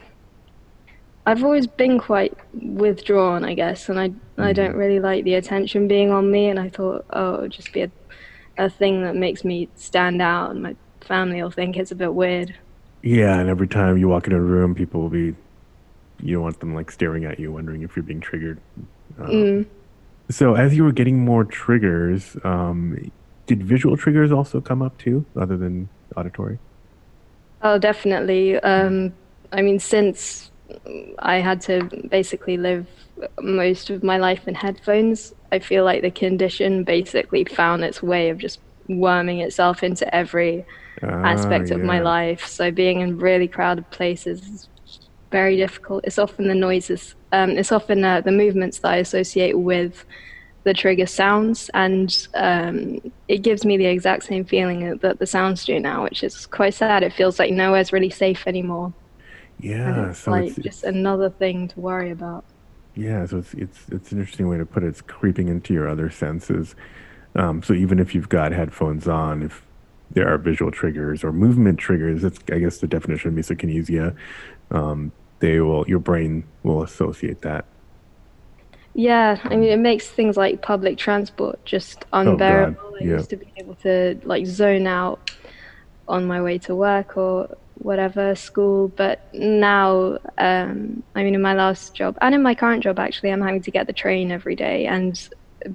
I've 1.25 1.45
always 1.45 1.67
been 1.67 1.99
quite 2.01 2.37
withdrawn, 2.53 3.45
I 3.45 3.55
guess, 3.55 3.89
and 3.89 3.99
I 3.99 4.13
I 4.39 4.53
don't 4.53 4.75
really 4.75 4.99
like 4.99 5.25
the 5.25 5.35
attention 5.35 5.87
being 5.87 6.11
on 6.11 6.31
me 6.31 6.49
and 6.49 6.59
I 6.59 6.69
thought, 6.69 7.05
oh, 7.11 7.35
it'll 7.35 7.49
just 7.49 7.73
be 7.73 7.83
a 7.83 7.91
a 8.59 8.69
thing 8.69 9.03
that 9.03 9.17
makes 9.17 9.45
me 9.45 9.69
stand 9.77 10.21
out 10.21 10.51
and 10.51 10.63
my 10.63 10.77
family 11.01 11.43
will 11.43 11.51
think 11.51 11.77
it's 11.77 11.91
a 11.91 11.95
bit 11.95 12.15
weird. 12.15 12.55
Yeah, 13.03 13.39
and 13.39 13.49
every 13.49 13.67
time 13.67 13.99
you 13.99 14.09
walk 14.09 14.27
into 14.27 14.37
a 14.37 14.41
room, 14.41 14.75
people 14.75 15.01
will 15.01 15.09
be, 15.09 15.35
you 16.21 16.35
don't 16.35 16.43
want 16.43 16.61
them 16.61 16.75
like 16.75 16.91
staring 16.91 17.25
at 17.25 17.41
you, 17.41 17.51
wondering 17.51 17.83
if 17.83 17.97
you're 17.97 18.05
being 18.05 18.21
triggered. 18.21 18.61
Um, 19.19 19.27
Mm. 19.31 19.67
So, 20.31 20.55
as 20.55 20.75
you 20.77 20.85
were 20.85 20.93
getting 20.93 21.19
more 21.19 21.45
triggers, 21.45 22.37
um, 22.45 23.11
did 23.47 23.63
visual 23.63 23.97
triggers 23.97 24.31
also 24.31 24.61
come 24.61 24.81
up 24.81 24.97
too, 24.99 25.27
other 25.37 25.57
than 25.57 25.89
auditory? 26.17 26.59
Oh, 27.61 27.77
definitely. 27.79 28.57
Um, 28.61 29.13
I 29.53 29.63
mean, 29.63 29.79
since 29.81 30.52
I 31.19 31.37
had 31.37 31.61
to 31.63 31.89
basically 32.11 32.57
live 32.57 32.87
most 33.41 33.91
of 33.91 34.03
my 34.03 34.19
life 34.19 34.47
in 34.49 34.55
headphones, 34.55 35.33
I 35.53 35.59
feel 35.59 35.85
like 35.85 36.03
the 36.03 36.11
condition 36.11 36.85
basically 36.85 37.45
found 37.45 37.85
its 37.85 38.03
way 38.03 38.31
of 38.31 38.39
just 38.39 38.61
worming 38.89 39.41
itself 39.41 39.83
into 39.83 40.13
every 40.15 40.65
aspect 41.25 41.71
Ah, 41.71 41.75
of 41.75 41.83
my 41.83 42.01
life. 42.01 42.47
So 42.47 42.71
being 42.71 43.01
in 43.01 43.19
really 43.19 43.49
crowded 43.49 43.91
places 43.91 44.41
is 44.43 44.69
very 45.31 45.57
difficult. 45.57 46.05
It's 46.05 46.19
often 46.19 46.49
the 46.49 46.55
noises, 46.55 47.15
um, 47.33 47.51
it's 47.51 47.73
often 47.73 48.05
uh, 48.05 48.21
the 48.23 48.33
movements 48.33 48.81
that 48.81 48.93
I 48.93 48.97
associate 48.97 49.59
with 49.59 50.05
the 50.65 50.75
trigger 50.75 51.07
sounds, 51.07 51.71
and 51.75 52.15
um, 52.35 52.99
it 53.29 53.43
gives 53.43 53.65
me 53.65 53.77
the 53.77 53.87
exact 53.87 54.25
same 54.25 54.45
feeling 54.45 54.99
that 55.03 55.19
the 55.19 55.27
sounds 55.27 55.65
do 55.65 55.79
now, 55.81 56.05
which 56.05 56.23
is 56.23 56.47
quite 56.47 56.75
sad. 56.75 57.03
It 57.03 57.13
feels 57.13 57.39
like 57.39 57.53
nowhere's 57.53 57.93
really 57.93 58.11
safe 58.11 58.47
anymore. 58.47 58.95
Yeah, 59.59 60.11
it's 60.11 60.19
so 60.21 60.31
like 60.31 60.57
it's, 60.57 60.59
just 60.59 60.85
another 60.85 61.31
thing 61.31 61.69
to 61.69 61.81
worry 61.81 62.11
about. 62.11 62.45
yeah, 62.95 63.25
so 63.27 63.39
it's 63.39 63.55
it's 63.55 63.89
it's 63.91 64.13
an 64.13 64.19
interesting 64.19 64.49
way 64.49 64.59
to 64.59 64.67
put 64.67 64.83
it. 64.83 64.89
It's 64.89 65.01
creeping 65.01 65.49
into 65.49 65.73
your 65.75 65.89
other 65.89 66.11
senses. 66.11 66.75
Um, 67.37 67.63
so 67.63 67.75
even 67.75 67.99
if 68.01 68.15
you've 68.15 68.29
got 68.29 68.53
headphones 68.53 69.09
on, 69.09 69.43
if 69.43 69.67
there 70.11 70.29
are 70.33 70.39
visual 70.39 70.71
triggers 70.73 71.25
or 71.25 71.33
movement 71.33 71.79
triggers, 71.81 72.23
that's 72.23 72.41
I 72.53 72.59
guess 72.61 72.79
the 72.81 72.89
definition 72.89 73.31
of 73.31 73.35
misokinesia. 73.47 74.17
Um, 74.71 75.13
they 75.41 75.61
will 75.61 75.85
your 75.89 76.01
brain 76.01 76.47
will 76.65 76.83
associate 76.83 77.43
that. 77.43 77.67
Yeah, 78.95 79.41
I 79.45 79.57
mean, 79.57 79.71
it 79.71 79.79
makes 79.79 80.11
things 80.11 80.37
like 80.37 80.61
public 80.63 80.99
transport 80.99 81.65
just 81.65 82.05
unbearable. 82.13 82.95
I 83.01 83.03
Oh, 83.03 83.05
yeah. 83.05 83.13
used 83.17 83.31
to 83.31 83.37
be 83.37 83.53
able 83.57 83.75
to 83.77 84.21
like 84.25 84.47
zone 84.47 84.87
out 84.87 85.23
on 86.09 86.27
my 86.27 86.43
way 86.43 86.59
to 86.61 86.77
work 86.77 87.17
or 87.17 87.57
whatever, 87.83 88.35
school, 88.35 88.89
but 88.89 89.29
now, 89.33 90.19
um, 90.39 91.03
I 91.15 91.23
mean, 91.23 91.35
in 91.35 91.43
my 91.43 91.55
last 91.55 91.95
job 91.95 92.17
and 92.21 92.35
in 92.35 92.43
my 92.43 92.55
current 92.55 92.83
job, 92.83 92.99
actually, 92.99 93.31
I'm 93.33 93.43
having 93.43 93.63
to 93.63 93.71
get 93.71 93.87
the 93.87 93.93
train 93.93 94.31
every 94.31 94.57
day. 94.57 94.87
And 94.87 95.19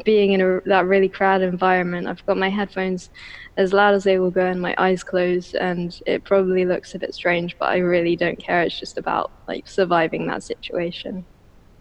being 0.03 0.33
in 0.33 0.41
a, 0.41 0.61
that 0.65 0.85
really 0.85 1.09
crowded 1.09 1.49
environment, 1.49 2.07
I've 2.07 2.25
got 2.25 2.37
my 2.37 2.49
headphones 2.49 3.09
as 3.57 3.73
loud 3.73 3.93
as 3.95 4.03
they 4.03 4.19
will 4.19 4.31
go 4.31 4.45
and 4.45 4.61
my 4.61 4.75
eyes 4.77 5.03
closed, 5.03 5.55
and 5.55 5.97
it 6.05 6.23
probably 6.23 6.65
looks 6.65 6.93
a 6.95 6.99
bit 6.99 7.13
strange, 7.13 7.55
but 7.59 7.69
I 7.69 7.77
really 7.77 8.15
don't 8.15 8.39
care. 8.39 8.61
It's 8.63 8.79
just 8.79 8.97
about 8.97 9.31
like 9.47 9.67
surviving 9.67 10.27
that 10.27 10.43
situation. 10.43 11.25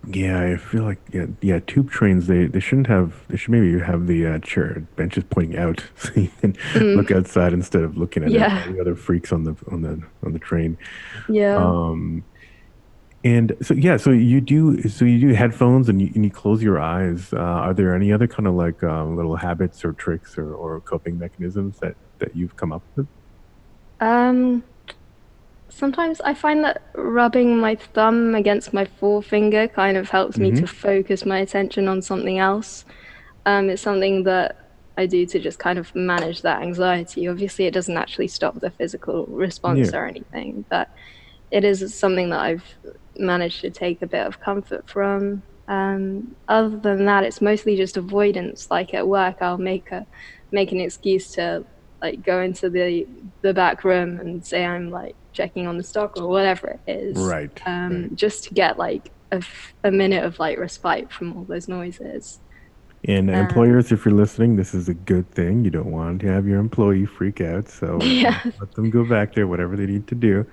Yeah, 0.08 0.40
I 0.40 0.56
feel 0.56 0.84
like 0.84 0.98
yeah, 1.12 1.26
yeah. 1.40 1.58
Tube 1.66 1.90
trains 1.90 2.28
they, 2.28 2.46
they 2.46 2.60
shouldn't 2.60 2.86
have. 2.86 3.14
They 3.28 3.36
should 3.36 3.50
maybe 3.50 3.78
have 3.80 4.06
the 4.06 4.26
uh, 4.26 4.38
chair 4.38 4.80
benches 4.94 5.24
pointing 5.28 5.58
out 5.58 5.82
so 5.96 6.10
you 6.14 6.30
can 6.40 6.56
look 6.96 7.10
outside 7.10 7.52
instead 7.52 7.82
of 7.82 7.96
looking 7.96 8.22
at 8.22 8.30
Mm. 8.30 8.34
Yeah. 8.34 8.64
all 8.66 8.72
the 8.72 8.80
other 8.80 8.94
freaks 8.94 9.32
on 9.32 9.44
the 9.44 9.56
on 9.70 9.82
the 9.82 10.00
on 10.24 10.32
the 10.32 10.38
train. 10.38 10.78
Yeah. 11.28 11.56
Um, 11.56 12.22
and 13.24 13.56
so 13.60 13.74
yeah, 13.74 13.96
so 13.96 14.10
you 14.10 14.40
do 14.40 14.88
so 14.88 15.04
you 15.04 15.18
do 15.18 15.34
headphones 15.34 15.88
and 15.88 16.00
you, 16.00 16.12
and 16.14 16.24
you 16.24 16.30
close 16.30 16.62
your 16.62 16.78
eyes. 16.78 17.32
Uh, 17.32 17.38
are 17.38 17.74
there 17.74 17.92
any 17.92 18.12
other 18.12 18.28
kind 18.28 18.46
of 18.46 18.54
like 18.54 18.84
um, 18.84 19.16
little 19.16 19.34
habits 19.34 19.84
or 19.84 19.92
tricks 19.92 20.38
or, 20.38 20.54
or 20.54 20.80
coping 20.82 21.18
mechanisms 21.18 21.80
that 21.80 21.96
that 22.20 22.36
you've 22.36 22.54
come 22.56 22.70
up 22.72 22.82
with? 22.94 23.08
Um, 24.00 24.62
sometimes 25.76 26.20
I 26.22 26.32
find 26.34 26.64
that 26.64 26.82
rubbing 26.94 27.58
my 27.58 27.74
thumb 27.76 28.34
against 28.34 28.72
my 28.72 28.84
forefinger 28.86 29.68
kind 29.68 29.96
of 29.96 30.08
helps 30.08 30.38
me 30.38 30.50
to 30.52 30.66
focus 30.66 31.26
my 31.26 31.38
attention 31.40 31.86
on 31.86 32.00
something 32.00 32.38
else. 32.38 32.84
Um, 33.44 33.68
it's 33.70 33.82
something 33.82 34.24
that 34.24 34.56
I 34.96 35.04
do 35.06 35.26
to 35.26 35.38
just 35.38 35.58
kind 35.58 35.78
of 35.78 35.94
manage 35.94 36.40
that 36.42 36.62
anxiety. 36.62 37.28
Obviously, 37.28 37.66
it 37.66 37.74
doesn't 37.74 37.96
actually 37.96 38.28
stop 38.28 38.58
the 38.60 38.70
physical 38.70 39.26
response 39.26 39.92
Yeah. 39.92 39.98
or 39.98 40.06
anything, 40.06 40.64
but 40.70 40.88
it 41.50 41.62
is 41.64 41.94
something 41.94 42.30
that 42.30 42.40
I've 42.40 42.64
managed 43.18 43.60
to 43.60 43.70
take 43.70 44.00
a 44.02 44.06
bit 44.06 44.26
of 44.26 44.40
comfort 44.40 44.88
from. 44.88 45.42
Um, 45.68 46.34
other 46.48 46.76
than 46.78 47.04
that, 47.04 47.24
it's 47.24 47.40
mostly 47.42 47.76
just 47.76 47.96
avoidance. 47.98 48.68
Like 48.70 48.94
at 48.94 49.06
work, 49.06 49.36
I'll 49.42 49.58
make 49.58 49.92
a 49.92 50.06
make 50.52 50.72
an 50.72 50.80
excuse 50.80 51.32
to 51.32 51.64
like 52.00 52.22
go 52.22 52.40
into 52.40 52.70
the 52.70 53.06
the 53.42 53.52
back 53.52 53.84
room 53.84 54.18
and 54.20 54.44
say 54.44 54.64
I'm 54.64 54.90
like 54.90 55.16
checking 55.36 55.66
on 55.66 55.76
the 55.76 55.84
stock 55.84 56.16
or 56.16 56.26
whatever 56.28 56.80
it 56.86 56.90
is. 56.90 57.16
Right, 57.18 57.50
Um, 57.66 58.02
right. 58.02 58.14
Just 58.14 58.44
to 58.44 58.54
get 58.54 58.78
like 58.78 59.12
a, 59.32 59.36
f- 59.36 59.74
a 59.84 59.90
minute 59.90 60.24
of 60.24 60.38
like 60.38 60.58
respite 60.58 61.12
from 61.12 61.36
all 61.36 61.44
those 61.44 61.68
noises. 61.68 62.40
And 63.06 63.28
Um, 63.30 63.36
employers, 63.36 63.92
if 63.92 64.04
you're 64.04 64.14
listening, 64.14 64.56
this 64.56 64.74
is 64.74 64.88
a 64.88 64.94
good 64.94 65.30
thing. 65.30 65.64
You 65.64 65.70
don't 65.70 65.92
want 65.92 66.20
to 66.22 66.28
have 66.28 66.46
your 66.46 66.58
employee 66.58 67.06
freak 67.06 67.40
out, 67.40 67.68
so 67.68 67.98
Yeah. 68.02 68.40
let 68.60 68.72
them 68.74 68.90
go 68.90 69.04
back 69.04 69.34
there, 69.34 69.46
whatever 69.46 69.76
they 69.76 69.86
need 69.86 70.06
to 70.08 70.14
do. 70.14 70.46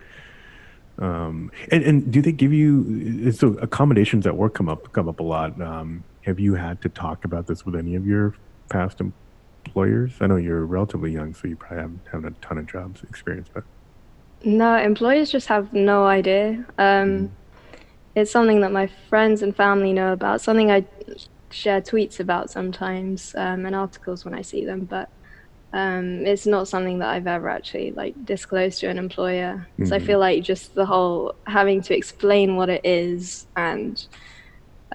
Um, 1.00 1.50
and 1.72 1.84
and 1.84 2.12
do 2.12 2.22
they 2.22 2.32
give 2.32 2.54
you 2.54 3.32
so 3.32 3.48
accommodations 3.62 4.28
at 4.28 4.36
work 4.38 4.54
come 4.54 4.70
up 4.70 4.92
come 4.92 5.10
up 5.10 5.20
a 5.20 5.24
lot? 5.24 5.60
Um, 5.60 6.04
have 6.22 6.40
you 6.40 6.54
had 6.54 6.82
to 6.84 6.90
talk 6.90 7.26
about 7.26 7.48
this 7.48 7.66
with 7.66 7.76
any 7.76 7.96
of 7.96 8.06
your 8.06 8.36
past 8.70 9.02
employers? 9.02 10.14
I 10.22 10.28
know 10.28 10.36
you're 10.36 10.66
relatively 10.68 11.12
young, 11.12 11.34
so 11.34 11.48
you 11.48 11.56
probably 11.58 11.80
haven't 11.80 12.08
had 12.12 12.26
a 12.26 12.32
ton 12.46 12.60
of 12.60 12.68
jobs 12.68 13.02
experience, 13.04 13.50
but 13.52 13.64
No, 14.44 14.78
employers 14.78 15.32
just 15.32 15.48
have 15.48 15.72
no 15.74 16.06
idea. 16.06 16.66
Um, 16.78 17.36
It's 18.16 18.32
something 18.32 18.62
that 18.62 18.72
my 18.72 18.88
friends 19.10 19.42
and 19.44 19.56
family 19.56 19.94
know 19.94 20.14
about, 20.14 20.42
something 20.42 20.72
I 20.72 20.86
share 21.52 21.82
tweets 21.82 22.20
about 22.20 22.52
sometimes 22.52 23.34
um, 23.36 23.66
and 23.66 23.76
articles 23.76 24.26
when 24.26 24.36
I 24.36 24.42
see 24.44 24.66
them, 24.66 24.86
but 24.86 25.10
um, 25.74 26.26
it's 26.26 26.46
not 26.46 26.68
something 26.68 27.00
that 27.00 27.10
I've 27.10 27.28
ever 27.28 27.50
actually 27.50 27.92
like 27.92 28.16
disclosed 28.26 28.80
to 28.82 28.88
an 28.90 29.00
employer. 29.00 29.68
So 29.86 29.96
I 29.96 30.00
Mhm. 30.00 30.06
feel 30.06 30.20
like 30.20 30.44
just 30.44 30.76
the 30.76 30.86
whole 30.86 31.34
having 31.48 31.82
to 31.84 31.96
explain 31.98 32.56
what 32.56 32.70
it 32.70 32.82
is 32.86 33.48
and 33.56 33.98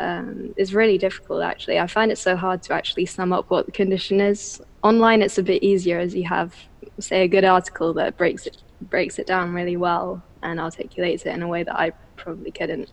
um, 0.01 0.55
is 0.57 0.75
really 0.75 0.99
difficult 0.99 1.43
actually. 1.43 1.79
I 1.79 1.87
find 1.89 2.13
it 2.13 2.19
so 2.19 2.37
hard 2.37 2.63
to 2.65 2.75
actually 2.75 3.07
sum 3.07 3.33
up 3.33 3.47
what 3.51 3.67
the 3.67 3.73
condition 3.73 4.21
is. 4.21 4.61
Online, 4.83 5.23
it's 5.23 5.39
a 5.39 5.43
bit 5.43 5.63
easier 5.63 5.99
as 5.99 6.15
you 6.15 6.29
have, 6.29 6.55
say, 7.01 7.23
a 7.23 7.29
good 7.29 7.45
article 7.45 7.95
that 7.95 8.17
breaks 8.17 8.47
it 8.47 8.57
breaks 8.81 9.19
it 9.19 9.27
down 9.27 9.53
really 9.53 9.77
well 9.77 10.23
and 10.43 10.61
articulates 10.61 11.25
it 11.27 11.31
in 11.31 11.43
a 11.43 11.49
way 11.49 11.63
that 11.63 11.79
I 11.79 11.91
probably 12.17 12.51
couldn't. 12.51 12.93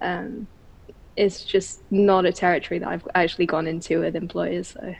Um, 0.00 0.46
it's 1.16 1.44
just 1.44 1.80
not 1.90 2.24
a 2.26 2.32
territory 2.32 2.78
that 2.78 2.88
I've 2.88 3.06
actually 3.14 3.46
gone 3.46 3.66
into 3.66 4.00
with 4.00 4.14
employers. 4.14 4.68
So 4.68 4.94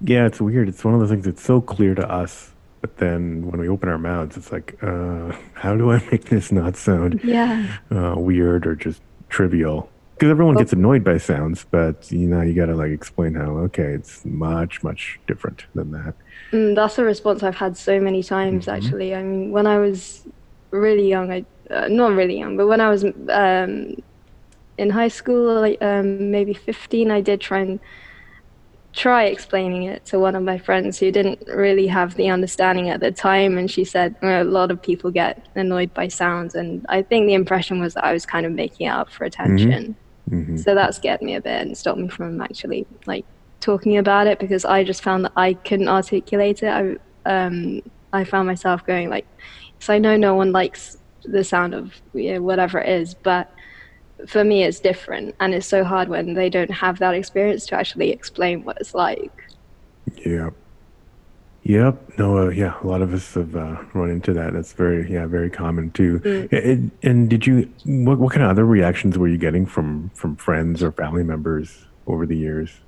yeah, 0.00 0.26
it's 0.26 0.40
weird. 0.40 0.68
It's 0.68 0.84
one 0.84 0.94
of 0.94 1.00
the 1.00 1.08
things 1.08 1.26
that's 1.26 1.42
so 1.42 1.60
clear 1.60 1.94
to 1.94 2.10
us, 2.10 2.52
but 2.80 2.96
then 2.96 3.46
when 3.46 3.60
we 3.60 3.68
open 3.68 3.88
our 3.88 3.98
mouths, 3.98 4.36
it's 4.36 4.50
like, 4.50 4.78
uh, 4.82 5.32
how 5.54 5.76
do 5.76 5.90
I 5.90 6.02
make 6.10 6.24
this 6.26 6.50
not 6.50 6.76
sound 6.76 7.20
yeah, 7.22 7.76
uh, 7.90 8.14
weird 8.16 8.66
or 8.66 8.74
just 8.74 9.02
trivial. 9.28 9.90
Because 10.20 10.32
everyone 10.32 10.56
gets 10.56 10.74
annoyed 10.74 11.02
by 11.02 11.16
sounds, 11.16 11.64
but 11.70 12.12
you 12.12 12.28
know 12.28 12.42
you 12.42 12.52
got 12.52 12.66
to 12.66 12.74
like 12.74 12.90
explain 12.90 13.32
how 13.32 13.56
okay, 13.68 13.94
it's 13.94 14.22
much 14.26 14.84
much 14.84 15.18
different 15.26 15.64
than 15.74 15.92
that. 15.92 16.14
mm, 16.52 16.74
that's 16.74 16.98
a 16.98 17.04
response 17.04 17.42
I've 17.42 17.56
had 17.56 17.74
so 17.74 17.98
many 17.98 18.22
times 18.22 18.68
actually. 18.68 19.14
I 19.14 19.22
mean, 19.22 19.50
when 19.50 19.66
I 19.66 19.78
was 19.78 20.26
really 20.72 21.08
young, 21.08 21.32
I 21.32 21.46
uh, 21.70 21.88
not 21.88 22.12
really 22.12 22.38
young, 22.38 22.58
but 22.58 22.66
when 22.66 22.82
I 22.82 22.90
was 22.90 23.02
um, 23.30 23.96
in 24.76 24.90
high 24.90 25.08
school, 25.08 25.58
like 25.58 25.80
um, 25.80 26.30
maybe 26.30 26.52
15, 26.52 27.10
I 27.10 27.22
did 27.22 27.40
try 27.40 27.60
and 27.60 27.80
try 28.92 29.24
explaining 29.24 29.84
it 29.84 30.04
to 30.04 30.18
one 30.18 30.36
of 30.36 30.42
my 30.42 30.58
friends 30.58 30.98
who 30.98 31.10
didn't 31.10 31.42
really 31.46 31.86
have 31.86 32.14
the 32.16 32.28
understanding 32.28 32.90
at 32.90 33.00
the 33.00 33.10
time 33.10 33.56
and 33.56 33.70
she 33.70 33.84
said 33.84 34.16
a 34.20 34.44
lot 34.44 34.70
of 34.70 34.82
people 34.82 35.10
get 35.10 35.46
annoyed 35.54 35.94
by 35.94 36.08
sounds 36.08 36.56
and 36.56 36.84
i 36.88 37.00
think 37.00 37.28
the 37.28 37.34
impression 37.34 37.80
was 37.80 37.94
that 37.94 38.02
i 38.02 38.12
was 38.12 38.26
kind 38.26 38.44
of 38.44 38.50
making 38.50 38.88
it 38.88 38.90
up 38.90 39.08
for 39.08 39.22
attention 39.22 39.70
mm-hmm. 39.70 40.09
Mm-hmm. 40.30 40.56
so 40.58 40.74
that 40.74 40.94
scared 40.94 41.22
me 41.22 41.34
a 41.34 41.40
bit 41.40 41.60
and 41.60 41.76
stopped 41.76 41.98
me 41.98 42.08
from 42.08 42.40
actually 42.40 42.86
like 43.06 43.24
talking 43.60 43.98
about 43.98 44.26
it 44.26 44.38
because 44.38 44.64
i 44.64 44.84
just 44.84 45.02
found 45.02 45.24
that 45.24 45.32
i 45.36 45.54
couldn't 45.54 45.88
articulate 45.88 46.62
it. 46.62 46.68
I 46.68 46.96
um 47.26 47.82
i 48.12 48.24
found 48.24 48.46
myself 48.46 48.86
going 48.86 49.10
like 49.10 49.26
so 49.80 49.92
i 49.92 49.98
know 49.98 50.16
no 50.16 50.34
one 50.34 50.52
likes 50.52 50.96
the 51.24 51.44
sound 51.44 51.74
of 51.74 52.00
you 52.14 52.34
know, 52.34 52.42
whatever 52.42 52.78
it 52.78 52.88
is 52.88 53.14
but 53.14 53.52
for 54.26 54.44
me 54.44 54.62
it's 54.62 54.80
different 54.80 55.34
and 55.40 55.54
it's 55.54 55.66
so 55.66 55.84
hard 55.84 56.08
when 56.08 56.34
they 56.34 56.48
don't 56.48 56.70
have 56.70 56.98
that 56.98 57.14
experience 57.14 57.66
to 57.66 57.74
actually 57.74 58.10
explain 58.10 58.62
what 58.64 58.76
it's 58.80 58.94
like. 58.94 59.32
Yeah 60.24 60.50
yep 61.62 62.00
no 62.18 62.38
uh, 62.38 62.48
yeah 62.48 62.74
a 62.82 62.86
lot 62.86 63.02
of 63.02 63.12
us 63.12 63.34
have 63.34 63.54
uh, 63.54 63.76
run 63.92 64.10
into 64.10 64.32
that 64.32 64.52
that's 64.52 64.72
very 64.72 65.10
yeah 65.12 65.26
very 65.26 65.50
common 65.50 65.90
too 65.90 66.18
mm. 66.20 66.52
and, 66.52 66.90
and, 67.02 67.28
did 67.28 67.46
you 67.46 67.70
what, 67.84 68.18
what 68.18 68.32
kind 68.32 68.42
of 68.42 68.50
other 68.50 68.64
reactions 68.64 69.18
were 69.18 69.28
you 69.28 69.38
getting 69.38 69.66
from 69.66 70.10
from 70.14 70.36
friends 70.36 70.82
or 70.82 70.90
family 70.92 71.22
members 71.22 71.86
over 72.06 72.26
the 72.26 72.36
years 72.36 72.80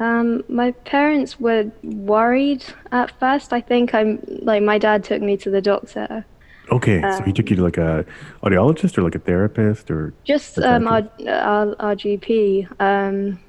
um, 0.00 0.42
my 0.48 0.72
parents 0.72 1.38
were 1.38 1.70
worried 1.84 2.64
at 2.90 3.16
first. 3.20 3.52
I 3.52 3.60
think 3.60 3.94
I'm 3.94 4.18
like 4.42 4.60
my 4.60 4.76
dad 4.76 5.04
took 5.04 5.22
me 5.22 5.36
to 5.36 5.50
the 5.50 5.62
doctor 5.62 6.24
Okay, 6.70 7.02
um, 7.02 7.18
so 7.18 7.24
he 7.24 7.32
took 7.32 7.50
you 7.50 7.56
to 7.56 7.62
like 7.62 7.76
a 7.76 8.04
audiologist 8.42 8.96
or 8.96 9.02
like 9.02 9.14
a 9.14 9.18
therapist 9.18 9.90
or 9.90 10.14
just 10.24 10.58
um, 10.58 10.86
our, 10.86 11.08
our, 11.28 11.76
our 11.80 11.94
GP. 11.96 12.68
Um, 12.80 13.40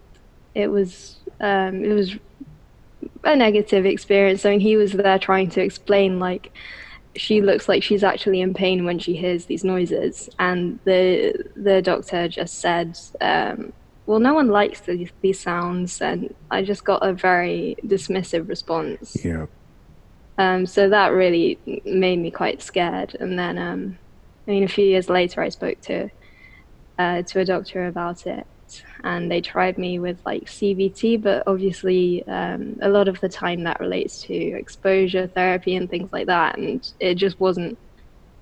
it 0.56 0.68
was 0.68 1.18
um, 1.40 1.84
it 1.86 1.94
was 1.94 2.18
a 3.24 3.36
negative 3.36 3.86
experience. 3.86 4.46
I 4.46 4.52
mean, 4.52 4.60
he 4.60 4.78
was 4.78 4.94
there 4.94 5.20
trying 5.20 5.50
to 5.52 5.62
explain 5.62 6.20
like 6.20 6.52
she 7.16 7.42
looks 7.42 7.70
like 7.70 7.84
she's 7.84 8.04
actually 8.04 8.42
in 8.42 8.54
pain 8.54 8.86
when 8.86 9.00
she 9.00 9.16
hears 9.16 9.46
these 9.46 9.64
noises, 9.64 10.30
and 10.40 10.80
the 10.86 11.34
the 11.56 11.82
doctor 11.82 12.28
just 12.28 12.60
said, 12.60 12.98
um, 13.22 13.72
"Well, 14.06 14.20
no 14.20 14.34
one 14.34 14.48
likes 14.48 14.82
these, 14.82 15.12
these 15.22 15.40
sounds," 15.40 16.02
and 16.02 16.34
I 16.50 16.64
just 16.64 16.84
got 16.84 17.06
a 17.06 17.14
very 17.14 17.76
dismissive 17.86 18.48
response. 18.50 19.18
Yeah. 19.24 19.46
Um, 20.38 20.66
so 20.66 20.90
that 20.90 21.10
really 21.10 21.60
made 21.86 22.18
me 22.18 22.32
quite 22.32 22.64
scared. 22.64 23.16
And 23.20 23.38
then, 23.38 23.60
um, 23.60 24.00
I 24.48 24.52
mean, 24.52 24.64
a 24.64 24.68
few 24.68 24.86
years 24.86 25.08
later, 25.10 25.42
I 25.42 25.50
spoke 25.50 25.80
to 25.82 26.10
uh, 26.98 27.22
to 27.22 27.40
a 27.40 27.46
doctor 27.46 27.86
about 27.88 28.26
it, 28.26 28.48
and 29.04 29.32
they 29.32 29.42
tried 29.42 29.78
me 29.78 30.00
with 30.00 30.20
like 30.26 30.46
CBT, 30.46 31.22
but 31.22 31.44
obviously, 31.48 32.26
um, 32.28 32.78
a 32.82 32.90
lot 32.90 33.08
of 33.08 33.20
the 33.20 33.30
time 33.30 33.64
that 33.64 33.80
relates 33.80 34.22
to 34.24 34.34
exposure 34.34 35.28
therapy 35.28 35.76
and 35.76 35.90
things 35.90 36.12
like 36.12 36.28
that, 36.28 36.58
and 36.58 36.86
it 37.00 37.16
just 37.16 37.40
wasn't 37.40 37.78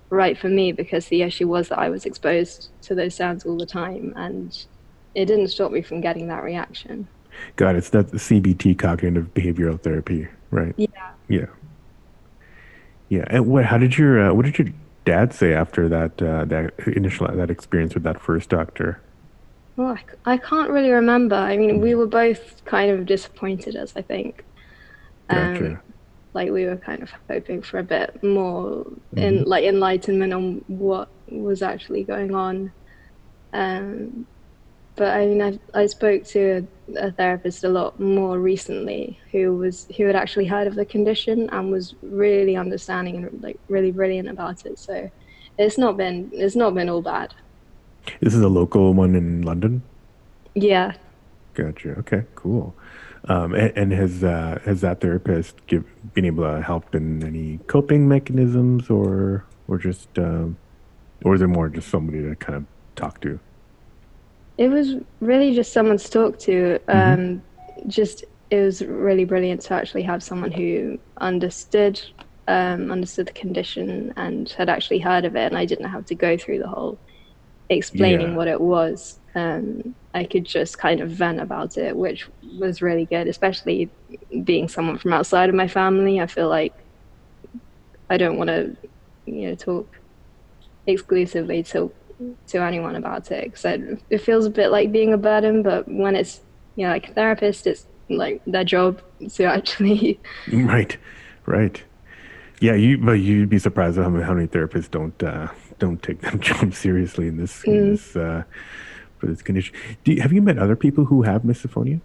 right 0.10 0.38
for 0.38 0.50
me 0.50 0.72
because 0.72 1.08
the 1.08 1.22
issue 1.22 1.48
was 1.48 1.70
that 1.70 1.80
I 1.80 1.90
was 1.90 2.06
exposed 2.06 2.70
to 2.84 2.96
those 2.96 3.16
sounds 3.16 3.46
all 3.46 3.58
the 3.58 3.66
time, 3.66 4.14
and 4.16 4.66
it 5.16 5.26
didn't 5.26 5.50
stop 5.50 5.72
me 5.72 5.82
from 5.82 6.02
getting 6.02 6.28
that 6.28 6.44
reaction. 6.44 7.08
Got 7.56 7.76
it. 7.76 7.80
It's 7.80 7.90
that 7.90 8.12
CBT, 8.12 8.78
cognitive 8.78 9.34
behavioral 9.34 9.82
therapy, 9.82 10.28
right? 10.52 10.74
Yeah. 10.78 10.88
Yeah. 11.28 11.46
Yeah, 13.12 13.26
and 13.28 13.46
what? 13.46 13.66
How 13.66 13.78
did 13.78 13.98
your 13.98 14.30
uh, 14.30 14.34
what 14.34 14.46
did 14.46 14.58
your 14.58 14.70
dad 15.04 15.34
say 15.34 15.54
after 15.54 15.90
that 15.90 16.22
uh, 16.22 16.46
that 16.46 16.74
initial 16.88 17.28
that 17.28 17.52
experience 17.52 17.94
with 17.94 18.04
that 18.04 18.22
first 18.22 18.50
doctor? 18.50 19.02
Well, 19.76 19.98
I, 20.26 20.34
I 20.34 20.38
can't 20.38 20.70
really 20.70 20.92
remember. 20.92 21.36
I 21.36 21.58
mean, 21.58 21.80
we 21.80 21.96
were 21.96 22.08
both 22.08 22.64
kind 22.66 22.92
of 22.92 23.06
disappointed, 23.06 23.76
as 23.76 23.94
I 23.96 24.02
think. 24.02 24.44
Um, 25.30 25.54
gotcha. 25.54 25.82
Like 26.34 26.52
we 26.52 26.66
were 26.66 26.78
kind 26.78 27.04
of 27.04 27.12
hoping 27.30 27.62
for 27.62 27.80
a 27.80 27.84
bit 27.84 28.24
more 28.24 28.86
mm-hmm. 28.86 29.18
in 29.18 29.44
like 29.44 29.66
enlightenment 29.66 30.34
on 30.34 30.64
what 30.68 31.10
was 31.28 31.62
actually 31.62 32.04
going 32.04 32.34
on. 32.34 32.72
Um, 33.54 34.26
but 34.96 35.18
I 35.18 35.26
mean, 35.26 35.42
I, 35.42 35.60
I 35.74 35.86
spoke 35.86 36.26
to 36.26 36.68
a, 36.96 37.08
a, 37.08 37.12
therapist 37.12 37.64
a 37.64 37.70
lot 37.70 38.00
more 38.00 38.40
recently 38.40 39.20
who 39.32 39.56
was 39.56 39.88
who 39.98 40.06
had 40.06 40.16
actually 40.16 40.46
heard 40.46 40.68
of 40.68 40.76
the 40.76 40.86
condition 40.86 41.50
and 41.50 41.72
was 41.72 41.96
really 42.02 42.56
understanding 42.56 43.16
and 43.26 43.42
like 43.42 43.58
really 43.68 43.92
brilliant 43.92 44.30
about 44.30 44.66
it. 44.66 44.80
So 44.80 45.10
it's 45.58 45.78
not 45.78 45.98
been 45.98 46.30
it's 46.34 46.56
not 46.56 46.74
been 46.74 46.90
all 46.90 47.02
bad. 47.02 47.34
This 48.20 48.34
is 48.34 48.42
a 48.42 48.50
local 48.50 48.94
one 48.94 49.16
in 49.16 49.42
London. 49.42 49.84
Yeah. 50.56 50.94
Gotcha. 51.54 51.92
Okay. 52.00 52.24
Cool. 52.36 52.76
Um, 53.26 53.54
and, 53.54 53.72
and, 53.78 53.92
has 53.92 54.24
uh, 54.24 54.60
has 54.66 54.82
that 54.82 55.00
therapist 55.00 55.56
give, 55.68 55.86
been 56.14 56.26
able 56.26 56.44
to 56.44 56.62
help 56.62 56.96
in 56.96 57.24
any 57.24 57.60
coping 57.68 58.08
mechanisms, 58.08 58.90
or 58.90 59.46
or 59.68 59.78
just, 59.78 60.10
um, 60.18 60.58
or 61.24 61.36
is 61.36 61.42
it 61.42 61.48
more 61.48 61.70
just 61.70 61.90
somebody 61.90 62.24
to 62.24 62.36
kind 62.36 62.56
of 62.56 62.66
talk 62.96 63.22
to? 63.22 63.40
It 64.58 64.70
was 64.70 64.96
really 65.20 65.54
just 65.54 65.72
someone 65.72 65.98
to 65.98 66.10
talk 66.10 66.40
to. 66.40 66.80
Mm-hmm. 66.88 66.92
Um, 66.92 67.20
mm-hmm. 67.20 67.90
Just 67.90 68.26
it 68.50 68.60
was 68.60 68.82
really 68.82 69.26
brilliant 69.26 69.62
to 69.62 69.76
actually 69.76 70.04
have 70.04 70.24
someone 70.24 70.52
who 70.52 70.98
understood 71.18 72.02
um, 72.48 72.92
understood 72.92 73.28
the 73.28 73.34
condition 73.34 74.14
and 74.18 74.50
had 74.50 74.68
actually 74.68 75.00
heard 75.00 75.26
of 75.26 75.36
it, 75.36 75.46
and 75.46 75.58
I 75.58 75.66
didn't 75.66 75.90
have 75.90 76.08
to 76.08 76.16
go 76.16 76.38
through 76.38 76.58
the 76.58 76.68
whole 76.68 76.98
explaining 77.76 78.30
yeah. 78.30 78.36
what 78.36 78.48
it 78.48 78.60
was. 78.60 79.20
Um, 79.36 79.96
I 80.14 80.26
could 80.26 80.46
just 80.46 80.78
kind 80.78 81.00
of 81.00 81.10
vent 81.10 81.40
about 81.40 81.78
it, 81.78 81.96
which 81.96 82.28
was 82.60 82.82
really 82.82 83.06
good, 83.06 83.28
especially 83.28 83.90
being 84.44 84.68
someone 84.68 84.98
from 84.98 85.14
outside 85.14 85.50
of 85.50 85.56
my 85.56 85.68
family. 85.68 86.20
I 86.20 86.28
feel 86.28 86.50
like 86.50 86.74
I 88.10 88.18
don't 88.18 88.38
want 88.38 88.50
to, 88.50 88.76
you 89.26 89.50
know, 89.50 89.56
talk 89.56 89.88
exclusively 90.86 91.64
to 91.64 91.92
to 92.48 92.60
anyone 92.60 92.96
about 92.96 93.32
it 93.32 93.46
because 93.46 93.66
it, 93.66 94.00
it 94.10 94.18
feels 94.20 94.46
a 94.46 94.50
bit 94.50 94.70
like 94.70 94.92
being 94.92 95.14
a 95.14 95.18
burden. 95.18 95.64
But 95.64 95.88
when 95.88 96.16
it's 96.16 96.42
you 96.76 96.86
know 96.86 96.94
like 96.94 97.10
a 97.10 97.14
therapist, 97.14 97.68
it's 97.68 97.86
like 98.10 98.42
their 98.46 98.66
job 98.66 99.02
to 99.36 99.44
actually. 99.58 100.20
Right, 100.52 100.98
right. 101.46 101.82
Yeah, 102.60 102.74
you 102.74 102.98
but 102.98 103.14
you'd 103.14 103.50
be 103.50 103.60
surprised 103.60 103.98
how 103.98 104.10
many, 104.10 104.24
how 104.24 104.34
many 104.34 104.48
therapists 104.48 104.92
don't 104.92 105.24
uh, 105.24 105.48
don't 105.82 106.02
take 106.02 106.22
them 106.22 106.40
job 106.50 106.74
seriously 106.74 107.28
in 107.28 107.36
this, 107.36 107.64
mm. 107.64 107.68
in 107.68 107.92
this 107.92 108.16
uh, 108.16 108.44
for 109.18 109.26
this 109.26 109.42
condition. 109.42 109.76
You, 110.06 110.22
have 110.22 110.32
you 110.32 110.42
met 110.42 110.58
other 110.58 110.78
people 110.78 111.04
who 111.04 111.24
have 111.24 111.42
misophonia? 111.42 112.00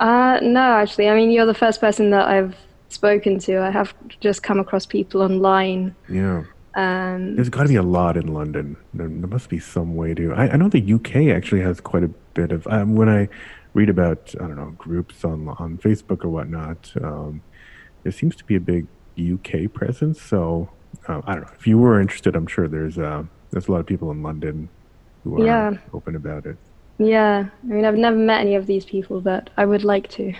Uh, 0.00 0.40
no, 0.42 0.72
actually. 0.72 1.08
I 1.08 1.14
mean, 1.14 1.30
you're 1.30 1.46
the 1.46 1.54
first 1.54 1.80
person 1.80 2.10
that 2.10 2.26
I've 2.26 2.56
spoken 2.88 3.38
to. 3.40 3.62
I 3.62 3.70
have 3.70 3.94
just 4.18 4.42
come 4.42 4.58
across 4.58 4.84
people 4.84 5.22
online. 5.22 5.94
Yeah. 6.08 6.42
Um, 6.74 7.36
There's 7.36 7.50
got 7.50 7.64
to 7.64 7.68
be 7.68 7.76
a 7.76 7.82
lot 7.82 8.16
in 8.16 8.32
London. 8.32 8.76
There, 8.94 9.06
there 9.06 9.28
must 9.28 9.48
be 9.50 9.60
some 9.60 9.94
way 9.94 10.14
to. 10.14 10.32
I, 10.32 10.48
I, 10.48 10.56
know 10.56 10.68
the 10.70 10.94
UK 10.94 11.36
actually 11.36 11.60
has 11.60 11.80
quite 11.80 12.02
a 12.02 12.08
bit 12.34 12.50
of. 12.50 12.66
Um, 12.66 12.96
when 12.96 13.10
I 13.10 13.28
read 13.74 13.90
about 13.90 14.34
I 14.40 14.46
don't 14.46 14.56
know 14.56 14.74
groups 14.78 15.24
on 15.24 15.48
on 15.48 15.76
Facebook 15.76 16.24
or 16.24 16.30
whatnot, 16.30 16.90
um, 17.02 17.42
there 18.02 18.12
seems 18.12 18.34
to 18.36 18.44
be 18.44 18.56
a 18.56 18.60
big 18.60 18.86
UK 19.18 19.70
presence. 19.70 20.20
So 20.22 20.70
uh, 21.08 21.20
I 21.24 21.34
don't 21.34 21.42
know 21.42 21.52
if 21.58 21.66
you 21.66 21.78
were 21.78 22.00
interested. 22.00 22.36
I'm 22.36 22.46
sure 22.46 22.68
there's 22.68 22.98
uh, 22.98 23.24
there's 23.50 23.68
a 23.68 23.72
lot 23.72 23.80
of 23.80 23.86
people 23.86 24.10
in 24.10 24.22
London 24.22 24.68
who 25.24 25.40
are 25.40 25.46
yeah. 25.46 25.72
open 25.92 26.16
about 26.16 26.46
it. 26.46 26.56
Yeah, 26.98 27.46
I 27.64 27.66
mean 27.66 27.84
I've 27.84 27.96
never 27.96 28.16
met 28.16 28.40
any 28.40 28.54
of 28.54 28.66
these 28.66 28.84
people, 28.84 29.20
but 29.20 29.50
I 29.56 29.64
would 29.64 29.84
like 29.84 30.08
to. 30.10 30.32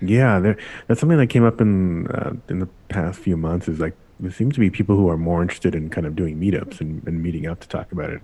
Yeah, 0.00 0.38
there, 0.38 0.56
that's 0.86 1.00
something 1.00 1.18
that 1.18 1.26
came 1.26 1.44
up 1.44 1.60
in 1.60 2.06
uh, 2.08 2.34
in 2.48 2.60
the 2.60 2.68
past 2.88 3.18
few 3.18 3.36
months. 3.36 3.68
Is 3.68 3.80
like 3.80 3.96
there 4.20 4.32
seems 4.32 4.54
to 4.54 4.60
be 4.60 4.70
people 4.70 4.96
who 4.96 5.08
are 5.08 5.16
more 5.16 5.42
interested 5.42 5.74
in 5.74 5.90
kind 5.90 6.06
of 6.06 6.16
doing 6.16 6.38
meetups 6.38 6.80
and, 6.80 7.06
and 7.06 7.22
meeting 7.22 7.46
up 7.46 7.60
to 7.60 7.68
talk 7.68 7.92
about 7.92 8.10
it. 8.10 8.20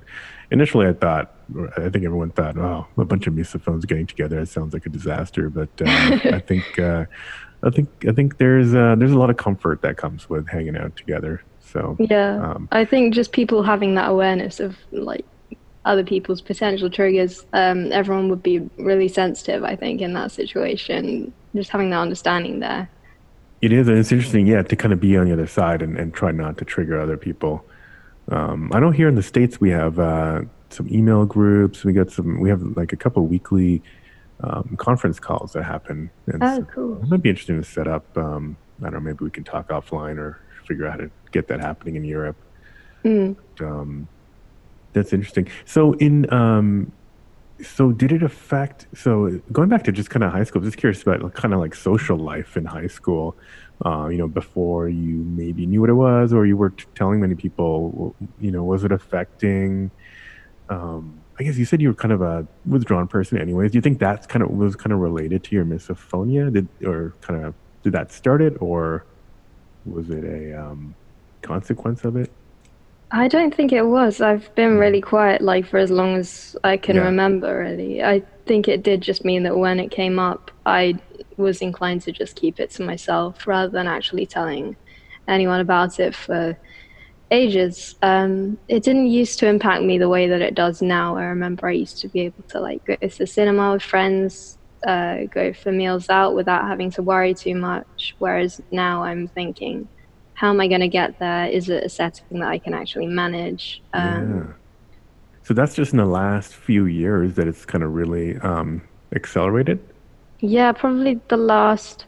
Initially, 0.51 0.87
I 0.87 0.93
thought, 0.93 1.35
I 1.77 1.89
think 1.89 2.05
everyone 2.05 2.31
thought, 2.31 2.59
oh, 2.59 2.87
a 2.97 3.05
bunch 3.05 3.27
of 3.27 3.35
misophones 3.35 3.85
getting 3.85 4.07
together. 4.07 4.41
It 4.41 4.49
sounds 4.49 4.73
like 4.73 4.87
a 4.87 4.89
disaster. 4.89 5.51
But 5.51 5.69
uh, 5.81 6.19
I 6.25 6.41
think, 6.47 6.79
uh, 6.79 7.07
I 7.63 7.71
think, 7.71 7.89
I 8.09 8.13
think 8.13 8.39
there's 8.39 8.75
uh, 8.75 8.97
there's 8.99 9.13
a 9.13 9.19
lot 9.19 9.31
of 9.31 9.37
comfort 9.37 9.83
that 9.83 9.97
comes 9.97 10.29
with 10.29 10.49
hanging 10.49 10.77
out 10.77 10.97
together. 10.97 11.43
So 11.75 11.97
yeah, 11.99 12.53
um, 12.53 12.69
I 12.73 12.85
think 12.85 13.13
just 13.13 13.33
people 13.33 13.63
having 13.63 13.97
that 13.97 14.09
awareness 14.09 14.61
of 14.61 14.77
like 14.93 15.27
other 15.85 16.05
people's 16.05 16.41
potential 16.41 16.89
triggers, 16.89 17.45
um, 17.53 17.93
everyone 17.93 18.29
would 18.31 18.43
be 18.43 18.61
really 18.79 19.09
sensitive. 19.09 19.65
I 19.65 19.77
think 19.77 20.01
in 20.01 20.15
that 20.15 20.31
situation, 20.31 21.35
just 21.55 21.71
having 21.71 21.91
that 21.91 21.99
understanding 21.99 22.61
there. 22.61 22.89
It 23.61 23.73
is, 23.73 23.89
and 23.89 23.99
it's 23.99 24.13
interesting, 24.13 24.47
yeah, 24.47 24.63
to 24.63 24.77
kind 24.77 24.93
of 24.93 25.01
be 25.01 25.17
on 25.17 25.27
the 25.27 25.33
other 25.33 25.47
side 25.47 25.83
and, 25.83 25.99
and 25.99 26.15
try 26.15 26.31
not 26.31 26.59
to 26.59 26.65
trigger 26.65 27.01
other 27.01 27.17
people. 27.17 27.65
Um, 28.31 28.71
I 28.73 28.81
know 28.81 28.91
here 28.91 29.09
in 29.09 29.17
the 29.17 29.23
states 29.23 29.61
we 29.61 29.71
have 29.71 29.99
uh, 29.99 30.43
some 30.71 30.89
email 30.91 31.27
groups. 31.27 31.85
We 31.85 31.93
got 31.93 32.11
some. 32.11 32.41
We 32.41 32.51
have 32.51 32.63
like 32.77 32.93
a 32.93 32.97
couple 32.97 33.27
weekly 33.27 33.83
um, 34.41 34.77
conference 34.79 35.19
calls 35.19 35.55
that 35.55 35.65
happen. 35.65 36.11
And 36.27 36.43
oh, 36.43 36.57
so 36.57 36.63
cool! 36.65 37.03
It 37.03 37.09
might 37.09 37.23
be 37.23 37.31
interesting 37.31 37.61
to 37.61 37.69
set 37.69 37.89
up. 37.89 38.17
Um, 38.17 38.57
I 38.81 38.85
don't 38.85 38.95
know. 38.95 39.01
Maybe 39.01 39.25
we 39.25 39.31
can 39.31 39.45
talk 39.45 39.69
offline 39.69 40.19
or 40.19 40.41
figure 40.67 40.87
out 40.87 40.93
how 40.93 41.07
to 41.07 41.11
get 41.33 41.49
that 41.49 41.61
happening 41.61 41.97
in 41.97 42.05
Europe. 42.05 42.37
Mm. 43.05 43.37
But, 43.57 43.67
um, 43.67 44.09
That's 44.93 45.13
interesting. 45.13 45.49
So 45.65 45.93
in 45.95 46.33
um, 46.33 46.93
so 47.63 47.93
did 47.93 48.13
it 48.13 48.23
affect? 48.23 48.87
So 48.95 49.41
going 49.53 49.69
back 49.69 49.85
to 49.85 49.93
just 49.93 50.11
kind 50.11 50.25
of 50.25 50.33
high 50.33 50.45
school, 50.45 50.63
just 50.63 50.77
curious 50.77 51.03
about 51.03 51.35
kind 51.35 51.55
of 51.55 51.61
like 51.61 51.75
social 51.75 52.17
life 52.17 52.57
in 52.57 52.65
high 52.65 52.89
school. 52.89 53.37
Uh, 53.85 54.07
you 54.07 54.19
know, 54.19 54.29
before 54.29 54.89
you 54.89 55.17
maybe 55.17 55.67
knew 55.67 55.81
what 55.81 55.91
it 55.91 55.95
was, 55.95 56.33
or 56.33 56.47
you 56.47 56.57
were 56.57 56.71
t- 56.71 56.85
telling 56.95 57.21
many 57.21 57.35
people. 57.35 58.15
You 58.41 58.53
know, 58.53 58.63
was 58.63 58.85
it 58.85 58.93
affecting? 58.93 59.91
Um, 60.69 61.21
I 61.39 61.43
guess 61.43 61.57
you 61.57 61.65
said 61.65 61.83
you 61.83 61.89
were 61.89 61.95
kind 61.95 62.13
of 62.13 62.23
a 62.23 62.47
withdrawn 62.65 63.09
person, 63.09 63.39
anyways. 63.39 63.73
Do 63.73 63.79
you 63.79 63.83
think 63.83 63.99
that's 63.99 64.27
kind 64.27 64.43
of 64.45 64.51
was 64.51 64.77
kind 64.77 64.93
of 64.93 65.01
related 65.01 65.43
to 65.45 65.57
your 65.57 65.65
misophonia? 65.65 66.53
Did 66.53 66.69
or 66.87 67.15
kind 67.21 67.45
of 67.45 67.55
did 67.83 67.93
that 67.93 68.13
start 68.13 68.41
it, 68.41 68.57
or 68.61 69.05
was 69.85 70.11
it 70.11 70.25
a 70.25 70.61
um, 70.61 70.95
consequence 71.43 72.05
of 72.05 72.17
it? 72.17 72.31
I 73.11 73.29
don't 73.29 73.55
think 73.55 73.73
it 73.73 73.87
was. 73.87 74.21
I've 74.21 74.53
been 74.55 74.73
hmm. 74.73 74.79
really 74.79 75.01
quiet, 75.01 75.41
like 75.41 75.67
for 75.67 75.79
as 75.79 75.91
long 75.91 76.17
as 76.17 76.57
I 76.65 76.77
can 76.77 76.97
yeah. 76.97 77.03
remember. 77.03 77.59
Really, 77.59 78.03
I 78.03 78.23
think 78.47 78.69
it 78.69 78.83
did 78.83 79.01
just 79.01 79.25
mean 79.25 79.43
that 79.45 79.57
when 79.57 79.79
it 79.79 79.91
came 79.91 80.19
up, 80.19 80.51
I 80.67 80.99
was 81.37 81.61
inclined 81.61 82.03
to 82.03 82.13
just 82.13 82.37
keep 82.37 82.61
it 82.61 82.71
to 82.73 82.83
myself 82.83 83.47
rather 83.47 83.71
than 83.71 83.87
actually 83.87 84.27
telling 84.27 84.77
anyone 85.29 85.61
about 85.61 86.01
it 86.01 86.15
for 86.15 86.57
ages. 87.31 87.95
Um, 88.03 88.59
it 88.69 88.83
didn't 88.83 89.07
used 89.07 89.39
to 89.41 89.49
impact 89.49 89.83
me 89.83 89.99
the 89.99 90.09
way 90.09 90.29
that 90.29 90.43
it 90.43 90.55
does 90.55 90.83
now. 90.83 91.17
I 91.17 91.25
remember 91.25 91.69
I 91.69 91.73
used 91.73 92.01
to 92.01 92.09
be 92.09 92.21
able 92.21 92.43
to 92.49 92.61
like 92.61 92.85
go 92.85 92.97
to 92.97 93.19
the 93.19 93.27
cinema 93.27 93.73
with 93.73 93.83
friends, 93.83 94.59
uh, 94.87 95.25
go 95.27 95.53
for 95.53 95.73
meals 95.73 96.09
out 96.09 96.35
without 96.35 96.67
having 96.67 96.91
to 96.93 97.03
worry 97.03 97.35
too 97.35 97.55
much. 97.55 98.15
Whereas 98.19 98.61
now 98.71 99.03
I'm 99.03 99.29
thinking, 99.29 99.89
how 100.35 100.51
am 100.51 100.61
I 100.61 100.69
going 100.69 100.81
to 100.81 100.89
get 100.89 101.19
there? 101.19 101.47
Is 101.47 101.69
it 101.69 101.85
a 101.85 101.89
setting 101.89 102.41
that 102.41 102.49
I 102.49 102.59
can 102.59 102.75
actually 102.75 103.07
manage? 103.07 103.83
Um, 103.93 104.37
yeah. 104.37 104.53
So 105.43 105.55
that's 105.55 105.75
just 105.75 105.93
in 105.93 105.99
the 105.99 106.07
last 106.07 106.55
few 106.55 106.87
years 106.87 107.35
that 107.35 107.47
it's 107.47 107.65
kind 107.65 107.85
of 107.85 107.93
really 107.93 108.39
um, 108.39 108.83
accelerated. 109.15 109.79
Yeah, 110.41 110.73
probably 110.73 111.21
the 111.29 111.37
last 111.37 112.07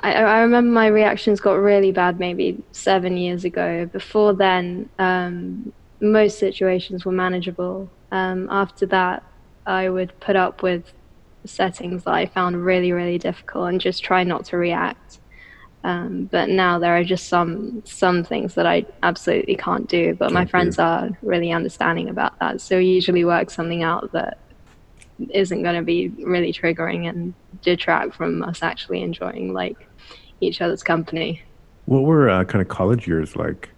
I, 0.00 0.12
I 0.12 0.38
remember 0.40 0.70
my 0.70 0.86
reactions 0.86 1.40
got 1.40 1.54
really 1.54 1.92
bad 1.92 2.18
maybe 2.18 2.62
seven 2.72 3.16
years 3.16 3.44
ago. 3.44 3.86
Before 3.86 4.32
then, 4.32 4.88
um, 4.98 5.72
most 6.00 6.38
situations 6.38 7.04
were 7.04 7.12
manageable. 7.12 7.90
Um, 8.12 8.48
after 8.50 8.86
that, 8.86 9.22
I 9.66 9.88
would 9.88 10.18
put 10.20 10.36
up 10.36 10.62
with 10.62 10.92
settings 11.48 12.04
that 12.04 12.14
I 12.14 12.26
found 12.26 12.64
really, 12.64 12.92
really 12.92 13.18
difficult 13.18 13.68
and 13.68 13.80
just 13.80 14.02
try 14.02 14.24
not 14.24 14.44
to 14.46 14.56
react. 14.56 15.20
Um, 15.84 16.24
but 16.24 16.48
now 16.48 16.78
there 16.78 16.96
are 16.96 17.04
just 17.04 17.28
some 17.28 17.82
some 17.84 18.24
things 18.24 18.54
that 18.54 18.66
I 18.66 18.84
absolutely 19.02 19.54
can't 19.56 19.88
do. 19.88 20.14
But 20.14 20.32
my 20.32 20.44
friends 20.44 20.78
are 20.78 21.10
really 21.22 21.52
understanding 21.52 22.08
about 22.08 22.38
that, 22.40 22.60
so 22.60 22.78
we 22.78 22.86
usually 22.86 23.24
work 23.24 23.50
something 23.50 23.82
out 23.82 24.12
that 24.12 24.38
isn't 25.30 25.62
going 25.62 25.76
to 25.76 25.82
be 25.82 26.08
really 26.24 26.52
triggering 26.52 27.08
and 27.08 27.32
detract 27.62 28.14
from 28.14 28.42
us 28.42 28.62
actually 28.62 29.02
enjoying 29.02 29.52
like 29.52 29.88
each 30.40 30.60
other's 30.60 30.82
company. 30.82 31.42
What 31.86 32.02
were 32.02 32.28
uh, 32.28 32.44
kind 32.44 32.62
of 32.62 32.68
college 32.68 33.06
years 33.06 33.36
like? 33.36 33.70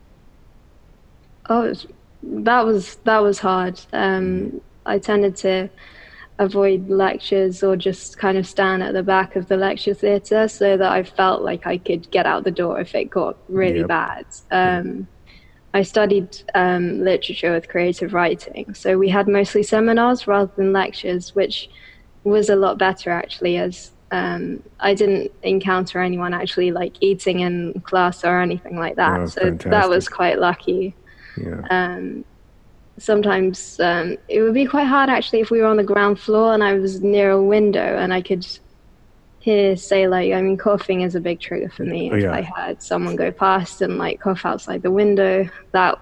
Oh, 1.48 1.62
was, 1.62 1.86
that 2.22 2.64
was 2.64 2.96
that 3.04 3.18
was 3.18 3.38
hard. 3.38 3.80
Um, 3.92 4.60
I 4.86 4.98
tended 4.98 5.36
to 5.36 5.68
avoid 6.40 6.88
lectures 6.88 7.62
or 7.62 7.76
just 7.76 8.16
kind 8.16 8.38
of 8.38 8.46
stand 8.46 8.82
at 8.82 8.94
the 8.94 9.02
back 9.02 9.36
of 9.36 9.46
the 9.48 9.58
lecture 9.58 9.92
theatre 9.92 10.48
so 10.48 10.74
that 10.74 10.90
I 10.90 11.02
felt 11.02 11.42
like 11.42 11.66
I 11.66 11.76
could 11.76 12.10
get 12.10 12.24
out 12.24 12.44
the 12.44 12.50
door 12.50 12.80
if 12.80 12.94
it 12.94 13.10
got 13.10 13.36
really 13.48 13.80
yep. 13.80 13.88
bad. 13.88 14.26
Um, 14.50 15.06
I 15.74 15.82
studied 15.82 16.38
um, 16.54 17.04
literature 17.04 17.52
with 17.52 17.68
creative 17.68 18.14
writing, 18.14 18.74
so 18.74 18.96
we 18.96 19.10
had 19.10 19.28
mostly 19.28 19.62
seminars 19.62 20.26
rather 20.26 20.50
than 20.56 20.72
lectures, 20.72 21.34
which 21.34 21.68
was 22.24 22.48
a 22.48 22.56
lot 22.56 22.78
better 22.78 23.10
actually, 23.10 23.58
as 23.58 23.92
um, 24.10 24.62
I 24.80 24.94
didn't 24.94 25.30
encounter 25.42 26.00
anyone 26.00 26.32
actually 26.32 26.72
like 26.72 26.94
eating 27.00 27.40
in 27.40 27.80
class 27.84 28.24
or 28.24 28.40
anything 28.40 28.78
like 28.78 28.96
that. 28.96 29.20
Oh, 29.20 29.26
so 29.26 29.40
fantastic. 29.42 29.70
that 29.70 29.90
was 29.90 30.08
quite 30.08 30.38
lucky. 30.38 30.96
Yeah. 31.36 31.60
Um, 31.70 32.24
sometimes 33.00 33.80
um, 33.80 34.16
it 34.28 34.42
would 34.42 34.54
be 34.54 34.66
quite 34.66 34.84
hard 34.84 35.08
actually 35.08 35.40
if 35.40 35.50
we 35.50 35.60
were 35.60 35.66
on 35.66 35.78
the 35.78 35.82
ground 35.82 36.20
floor 36.20 36.52
and 36.52 36.62
I 36.62 36.74
was 36.74 37.00
near 37.00 37.30
a 37.30 37.42
window 37.42 37.96
and 37.96 38.12
I 38.12 38.20
could 38.20 38.46
hear 39.38 39.74
say 39.74 40.06
like 40.06 40.32
I 40.32 40.42
mean 40.42 40.58
coughing 40.58 41.00
is 41.00 41.14
a 41.14 41.20
big 41.20 41.40
trigger 41.40 41.70
for 41.70 41.84
me. 41.84 42.10
Oh, 42.12 42.16
yeah. 42.16 42.26
If 42.26 42.32
I 42.32 42.42
heard 42.42 42.82
someone 42.82 43.16
go 43.16 43.32
past 43.32 43.80
and 43.80 43.96
like 43.96 44.20
cough 44.20 44.44
outside 44.44 44.82
the 44.82 44.90
window, 44.90 45.48
that 45.72 45.98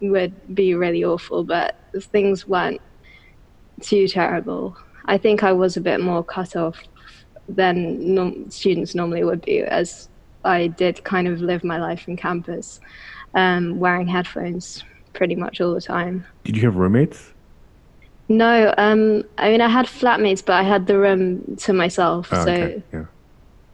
would 0.00 0.54
be 0.54 0.74
really 0.74 1.04
awful. 1.04 1.42
But 1.42 1.76
things 1.98 2.46
weren't 2.46 2.80
too 3.80 4.06
terrible. 4.06 4.76
I 5.06 5.18
think 5.18 5.42
I 5.42 5.52
was 5.52 5.76
a 5.76 5.80
bit 5.80 6.00
more 6.00 6.22
cut 6.22 6.54
off 6.54 6.80
than 7.48 8.48
students 8.50 8.94
normally 8.94 9.24
would 9.24 9.40
be, 9.40 9.60
as 9.62 10.08
I 10.44 10.68
did 10.68 11.02
kind 11.02 11.26
of 11.26 11.40
live 11.40 11.64
my 11.64 11.78
life 11.78 12.06
in 12.06 12.16
campus, 12.16 12.78
um, 13.34 13.80
wearing 13.80 14.06
headphones 14.06 14.84
pretty 15.18 15.34
much 15.34 15.60
all 15.60 15.74
the 15.74 15.80
time. 15.80 16.24
Did 16.44 16.56
you 16.56 16.62
have 16.62 16.76
roommates? 16.76 17.34
No, 18.28 18.72
um, 18.78 19.24
I 19.36 19.50
mean 19.50 19.60
I 19.60 19.68
had 19.68 19.86
flatmates, 19.86 20.42
but 20.44 20.54
I 20.54 20.62
had 20.62 20.86
the 20.86 20.98
room 20.98 21.56
to 21.56 21.72
myself. 21.72 22.28
Oh, 22.30 22.44
so 22.44 22.52
okay. 22.52 22.82
yeah. 22.92 23.04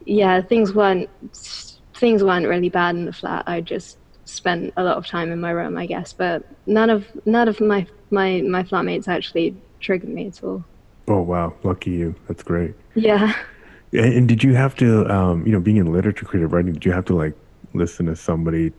yeah, 0.05 0.41
things 0.41 0.73
weren't 0.73 1.09
things 1.93 2.23
weren't 2.23 2.47
really 2.47 2.69
bad 2.69 2.95
in 2.95 3.05
the 3.05 3.13
flat. 3.13 3.43
I 3.47 3.61
just 3.61 3.97
spent 4.25 4.73
a 4.75 4.83
lot 4.83 4.97
of 4.97 5.05
time 5.05 5.31
in 5.31 5.39
my 5.39 5.51
room, 5.51 5.77
I 5.77 5.85
guess. 5.85 6.11
But 6.11 6.43
none 6.65 6.89
of 6.89 7.05
none 7.25 7.47
of 7.47 7.61
my 7.61 7.85
my 8.09 8.41
my 8.41 8.63
flatmates 8.63 9.07
actually 9.07 9.55
triggered 9.79 10.09
me 10.09 10.27
at 10.27 10.43
all. 10.43 10.63
Oh 11.07 11.21
wow, 11.21 11.53
lucky 11.63 11.91
you. 11.91 12.15
That's 12.27 12.43
great. 12.43 12.73
Yeah. 12.95 13.33
And 13.93 14.27
did 14.27 14.43
you 14.43 14.55
have 14.55 14.75
to, 14.77 15.09
um, 15.09 15.45
you 15.45 15.53
know, 15.53 15.59
being 15.59 15.77
in 15.77 15.93
literature 15.93 16.25
creative 16.25 16.51
writing, 16.51 16.73
did 16.73 16.83
you 16.83 16.91
have 16.91 17.05
to 17.05 17.15
like 17.15 17.33
listen 17.73 18.07
to 18.07 18.15
somebody, 18.15 18.73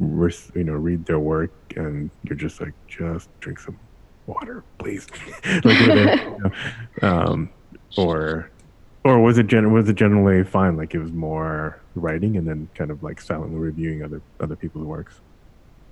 you 0.00 0.64
know, 0.64 0.72
read 0.72 1.06
their 1.06 1.18
work, 1.18 1.52
and 1.76 2.10
you're 2.24 2.36
just 2.36 2.60
like, 2.60 2.72
just 2.88 3.28
drink 3.40 3.58
some 3.58 3.78
water, 4.26 4.64
please, 4.78 5.06
like, 5.64 5.80
you 5.80 5.86
know, 5.94 6.50
um, 7.02 7.50
or, 7.96 8.50
or 9.04 9.20
was 9.20 9.38
it 9.38 9.46
gen- 9.46 9.72
was 9.72 9.88
it 9.88 9.96
generally 9.96 10.42
fine? 10.44 10.76
Like 10.76 10.94
it 10.94 10.98
was 10.98 11.12
more 11.12 11.80
writing 11.94 12.36
and 12.36 12.48
then 12.48 12.68
kind 12.74 12.90
of 12.90 13.02
like 13.02 13.20
silently 13.20 13.58
reviewing 13.58 14.02
other 14.02 14.22
other 14.40 14.56
people's 14.56 14.86
works. 14.86 15.20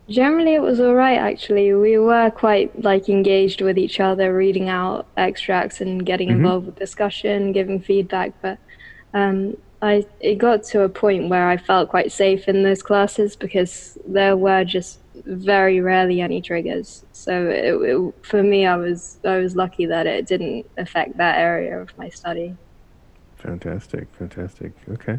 Generally, 0.08 0.54
it 0.54 0.62
was 0.62 0.80
all 0.80 0.94
right. 0.94 1.18
Actually, 1.18 1.72
we 1.74 1.96
were 1.98 2.30
quite 2.30 2.82
like 2.82 3.08
engaged 3.08 3.60
with 3.60 3.78
each 3.78 4.00
other, 4.00 4.34
reading 4.34 4.68
out 4.68 5.06
extracts 5.16 5.80
and 5.80 6.04
getting 6.04 6.28
mm-hmm. 6.28 6.38
involved 6.38 6.66
with 6.66 6.76
discussion, 6.76 7.52
giving 7.52 7.80
feedback. 7.80 8.32
But 8.42 8.58
um, 9.14 9.56
I 9.82 10.06
it 10.20 10.38
got 10.38 10.62
to 10.64 10.82
a 10.82 10.88
point 10.88 11.28
where 11.28 11.48
I 11.48 11.56
felt 11.56 11.88
quite 11.88 12.12
safe 12.12 12.48
in 12.48 12.62
those 12.62 12.82
classes 12.82 13.34
because 13.34 13.98
there 14.06 14.36
were 14.36 14.64
just 14.64 15.00
very 15.26 15.80
rarely 15.80 16.20
any 16.20 16.40
triggers. 16.40 17.04
So 17.12 17.48
it, 17.48 17.74
it, 17.74 18.14
for 18.24 18.44
me, 18.44 18.64
I 18.64 18.76
was 18.76 19.18
I 19.24 19.38
was 19.38 19.56
lucky 19.56 19.86
that 19.86 20.06
it 20.06 20.26
didn't 20.26 20.66
affect 20.78 21.16
that 21.16 21.38
area 21.38 21.80
of 21.80 21.96
my 21.98 22.08
study. 22.08 22.56
Fantastic, 23.36 24.06
fantastic. 24.14 24.72
Okay, 24.88 25.18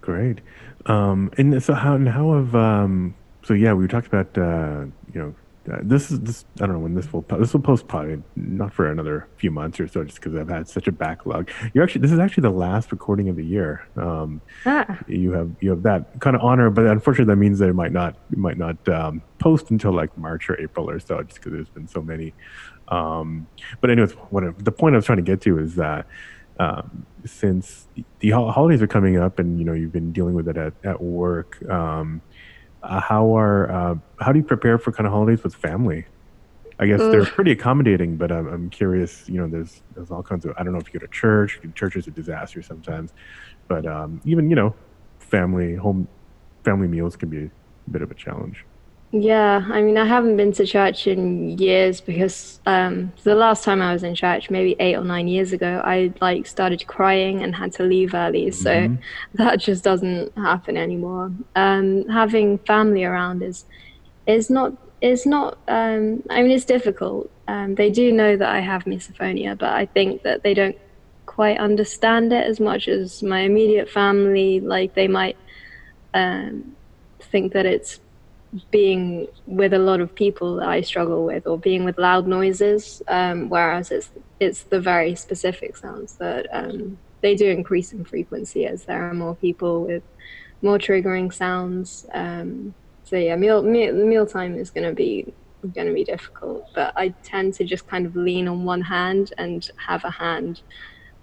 great. 0.00 0.40
Um, 0.86 1.30
and 1.38 1.62
so 1.62 1.74
how 1.74 1.94
and 1.94 2.08
how 2.08 2.34
have 2.34 2.56
um, 2.56 3.14
so 3.44 3.54
yeah, 3.54 3.72
we 3.72 3.86
talked 3.86 4.08
about 4.08 4.36
uh, 4.36 4.86
you 5.14 5.20
know 5.20 5.34
uh, 5.70 5.78
this 5.82 6.10
is 6.10 6.20
this 6.20 6.44
I 6.56 6.66
don't 6.66 6.72
know 6.72 6.78
when 6.80 6.94
this 6.94 7.12
will 7.12 7.22
this 7.38 7.52
will 7.52 7.60
post 7.60 7.86
probably 7.86 8.22
not 8.34 8.72
for 8.72 8.90
another 8.90 9.28
few 9.36 9.50
months 9.50 9.78
or 9.78 9.86
so 9.86 10.02
just 10.02 10.20
because 10.20 10.34
I've 10.34 10.48
had 10.48 10.68
such 10.68 10.88
a 10.88 10.92
backlog. 10.92 11.50
You're 11.72 11.84
actually 11.84 12.00
this 12.00 12.12
is 12.12 12.18
actually 12.18 12.42
the 12.42 12.50
last 12.50 12.90
recording 12.90 13.28
of 13.28 13.36
the 13.36 13.44
year. 13.44 13.86
Um, 13.96 14.40
ah. 14.66 14.98
You 15.06 15.32
have 15.32 15.50
you 15.60 15.70
have 15.70 15.82
that 15.84 16.20
kind 16.20 16.34
of 16.34 16.42
honor, 16.42 16.68
but 16.70 16.86
unfortunately 16.86 17.32
that 17.32 17.38
means 17.38 17.58
that 17.60 17.68
it 17.68 17.74
might 17.74 17.92
not 17.92 18.16
it 18.32 18.38
might 18.38 18.58
not 18.58 18.88
um, 18.88 19.22
post 19.38 19.70
until 19.70 19.92
like 19.92 20.16
March 20.18 20.50
or 20.50 20.60
April 20.60 20.90
or 20.90 20.98
so, 20.98 21.22
just 21.22 21.36
because 21.36 21.52
there's 21.52 21.68
been 21.68 21.88
so 21.88 22.02
many. 22.02 22.34
Um, 22.88 23.46
but 23.80 23.90
anyways, 23.90 24.12
what 24.30 24.58
the 24.64 24.72
point 24.72 24.94
I 24.94 24.98
was 24.98 25.06
trying 25.06 25.18
to 25.18 25.22
get 25.22 25.40
to 25.42 25.58
is 25.58 25.76
that. 25.76 26.06
Um, 26.60 27.06
since 27.24 27.88
the 28.18 28.30
holidays 28.30 28.82
are 28.82 28.86
coming 28.86 29.16
up 29.16 29.38
and 29.38 29.58
you 29.58 29.64
know 29.64 29.72
you've 29.72 29.90
been 29.90 30.12
dealing 30.12 30.34
with 30.34 30.46
it 30.48 30.56
at, 30.58 30.74
at 30.84 31.02
work 31.02 31.58
um, 31.68 32.20
uh, 32.82 33.00
how 33.00 33.36
are 33.36 33.70
uh, 33.70 33.94
how 34.20 34.32
do 34.32 34.38
you 34.38 34.44
prepare 34.44 34.78
for 34.78 34.92
kind 34.92 35.06
of 35.06 35.12
holidays 35.12 35.42
with 35.42 35.54
family? 35.54 36.06
I 36.78 36.86
guess 36.86 36.98
they're 36.98 37.24
pretty 37.24 37.52
accommodating, 37.52 38.16
but 38.16 38.32
I'm, 38.32 38.48
I'm 38.48 38.70
curious. 38.70 39.28
You 39.28 39.40
know, 39.40 39.48
there's 39.48 39.82
there's 39.94 40.10
all 40.10 40.22
kinds 40.22 40.44
of 40.44 40.54
I 40.58 40.64
don't 40.64 40.72
know 40.72 40.80
if 40.80 40.92
you 40.92 40.98
go 40.98 41.06
to 41.06 41.12
church. 41.12 41.60
Church 41.74 41.96
is 41.96 42.08
a 42.08 42.10
disaster 42.10 42.60
sometimes, 42.62 43.12
but 43.68 43.86
um, 43.86 44.20
even 44.24 44.50
you 44.50 44.56
know, 44.56 44.74
family 45.18 45.76
home 45.76 46.08
family 46.64 46.88
meals 46.88 47.14
can 47.14 47.28
be 47.28 47.44
a 47.44 47.50
bit 47.90 48.02
of 48.02 48.10
a 48.10 48.14
challenge. 48.14 48.64
Yeah, 49.14 49.66
I 49.70 49.82
mean, 49.82 49.98
I 49.98 50.06
haven't 50.06 50.38
been 50.38 50.52
to 50.52 50.64
church 50.64 51.06
in 51.06 51.58
years 51.58 52.00
because 52.00 52.60
um, 52.64 53.12
the 53.24 53.34
last 53.34 53.62
time 53.62 53.82
I 53.82 53.92
was 53.92 54.02
in 54.02 54.14
church, 54.14 54.48
maybe 54.48 54.74
eight 54.80 54.96
or 54.96 55.04
nine 55.04 55.28
years 55.28 55.52
ago, 55.52 55.82
I 55.84 56.14
like 56.22 56.46
started 56.46 56.86
crying 56.86 57.42
and 57.42 57.54
had 57.54 57.72
to 57.74 57.82
leave 57.82 58.14
early. 58.14 58.50
So 58.50 58.70
mm-hmm. 58.70 58.94
that 59.34 59.60
just 59.60 59.84
doesn't 59.84 60.34
happen 60.38 60.78
anymore. 60.78 61.30
Um, 61.54 62.08
having 62.08 62.56
family 62.58 63.04
around 63.04 63.42
is 63.42 63.66
is 64.26 64.48
not 64.48 64.72
it's 65.02 65.26
not. 65.26 65.58
Um, 65.68 66.22
I 66.30 66.40
mean, 66.42 66.52
it's 66.52 66.64
difficult. 66.64 67.30
Um, 67.48 67.74
they 67.74 67.90
do 67.90 68.12
know 68.12 68.38
that 68.38 68.48
I 68.48 68.60
have 68.60 68.84
misophonia, 68.84 69.58
but 69.58 69.74
I 69.74 69.84
think 69.84 70.22
that 70.22 70.42
they 70.42 70.54
don't 70.54 70.78
quite 71.26 71.58
understand 71.58 72.32
it 72.32 72.46
as 72.46 72.60
much 72.60 72.88
as 72.88 73.22
my 73.22 73.40
immediate 73.40 73.90
family. 73.90 74.60
Like 74.60 74.94
they 74.94 75.08
might 75.08 75.36
um, 76.14 76.74
think 77.20 77.52
that 77.52 77.66
it's 77.66 78.00
being 78.70 79.28
with 79.46 79.72
a 79.72 79.78
lot 79.78 80.00
of 80.00 80.14
people 80.14 80.56
that 80.56 80.68
I 80.68 80.82
struggle 80.82 81.24
with, 81.24 81.46
or 81.46 81.58
being 81.58 81.84
with 81.84 81.98
loud 81.98 82.26
noises. 82.26 83.02
Um, 83.08 83.48
whereas 83.48 83.90
it's 83.90 84.10
it's 84.40 84.62
the 84.64 84.80
very 84.80 85.14
specific 85.14 85.76
sounds 85.76 86.16
that 86.16 86.46
um, 86.52 86.98
they 87.20 87.34
do 87.34 87.48
increase 87.48 87.92
in 87.92 88.04
frequency 88.04 88.66
as 88.66 88.84
there 88.84 89.08
are 89.08 89.14
more 89.14 89.34
people 89.36 89.84
with 89.84 90.02
more 90.60 90.78
triggering 90.78 91.32
sounds. 91.32 92.06
Um, 92.12 92.74
so 93.04 93.16
yeah, 93.16 93.36
meal 93.36 93.62
meal 93.62 93.94
mealtime 93.94 94.56
is 94.56 94.70
going 94.70 94.88
to 94.88 94.94
be 94.94 95.32
going 95.74 95.86
to 95.86 95.94
be 95.94 96.04
difficult, 96.04 96.68
but 96.74 96.92
I 96.96 97.10
tend 97.22 97.54
to 97.54 97.64
just 97.64 97.86
kind 97.86 98.04
of 98.06 98.16
lean 98.16 98.48
on 98.48 98.64
one 98.64 98.80
hand 98.82 99.32
and 99.38 99.68
have 99.76 100.04
a 100.04 100.10
hand 100.10 100.60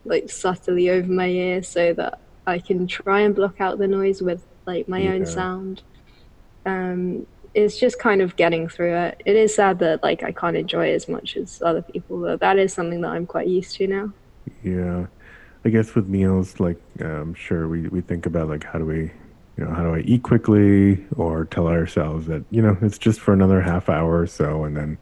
like 0.05 0.29
subtly 0.29 0.89
over 0.89 1.11
my 1.11 1.27
ear 1.27 1.61
so 1.61 1.93
that 1.93 2.19
I 2.47 2.59
can 2.59 2.87
try 2.87 3.21
and 3.21 3.35
block 3.35 3.59
out 3.59 3.77
the 3.77 3.87
noise 3.87 4.21
with 4.21 4.45
like 4.65 4.87
my 4.87 4.99
yeah. 4.99 5.11
own 5.11 5.25
sound. 5.25 5.83
Um, 6.69 7.27
it's 7.53 7.79
just 7.79 7.99
kind 7.99 8.21
of 8.21 8.35
getting 8.35 8.69
through 8.69 8.95
it. 8.95 9.21
It 9.25 9.35
is 9.35 9.55
sad 9.55 9.79
that 9.79 10.03
like 10.03 10.23
I 10.23 10.31
can't 10.31 10.55
enjoy 10.55 10.87
it 10.87 10.95
as 10.95 11.07
much 11.07 11.35
as 11.35 11.61
other 11.61 11.81
people, 11.81 12.21
but 12.21 12.39
that 12.39 12.57
is 12.59 12.73
something 12.73 13.01
that 13.01 13.11
I'm 13.11 13.25
quite 13.25 13.47
used 13.47 13.75
to 13.77 13.87
now. 13.87 14.13
Yeah, 14.63 15.07
I 15.65 15.69
guess 15.69 15.95
with 15.95 16.07
meals, 16.07 16.59
like 16.59 16.79
I'm 16.99 17.21
um, 17.21 17.33
sure 17.33 17.67
we 17.67 17.87
we 17.87 18.01
think 18.01 18.25
about 18.25 18.49
like 18.49 18.63
how 18.63 18.79
do 18.79 18.85
we 18.85 19.11
you 19.59 19.65
know, 19.65 19.73
how 19.73 19.83
do 19.83 19.93
I 19.93 19.99
eat 19.99 20.23
quickly 20.23 21.05
or 21.17 21.43
tell 21.43 21.67
ourselves 21.67 22.27
that, 22.27 22.45
you 22.49 22.61
know, 22.61 22.77
it's 22.81 22.97
just 22.97 23.19
for 23.19 23.33
another 23.33 23.61
half 23.61 23.89
hour 23.89 24.17
or 24.17 24.27
so 24.27 24.63
and 24.63 24.77
then 24.77 24.97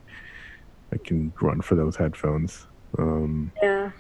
I 0.92 0.98
can 0.98 1.32
run 1.40 1.62
for 1.62 1.76
those 1.76 1.96
headphones. 1.96 2.66
Um, 2.98 3.52
yeah. 3.62 3.92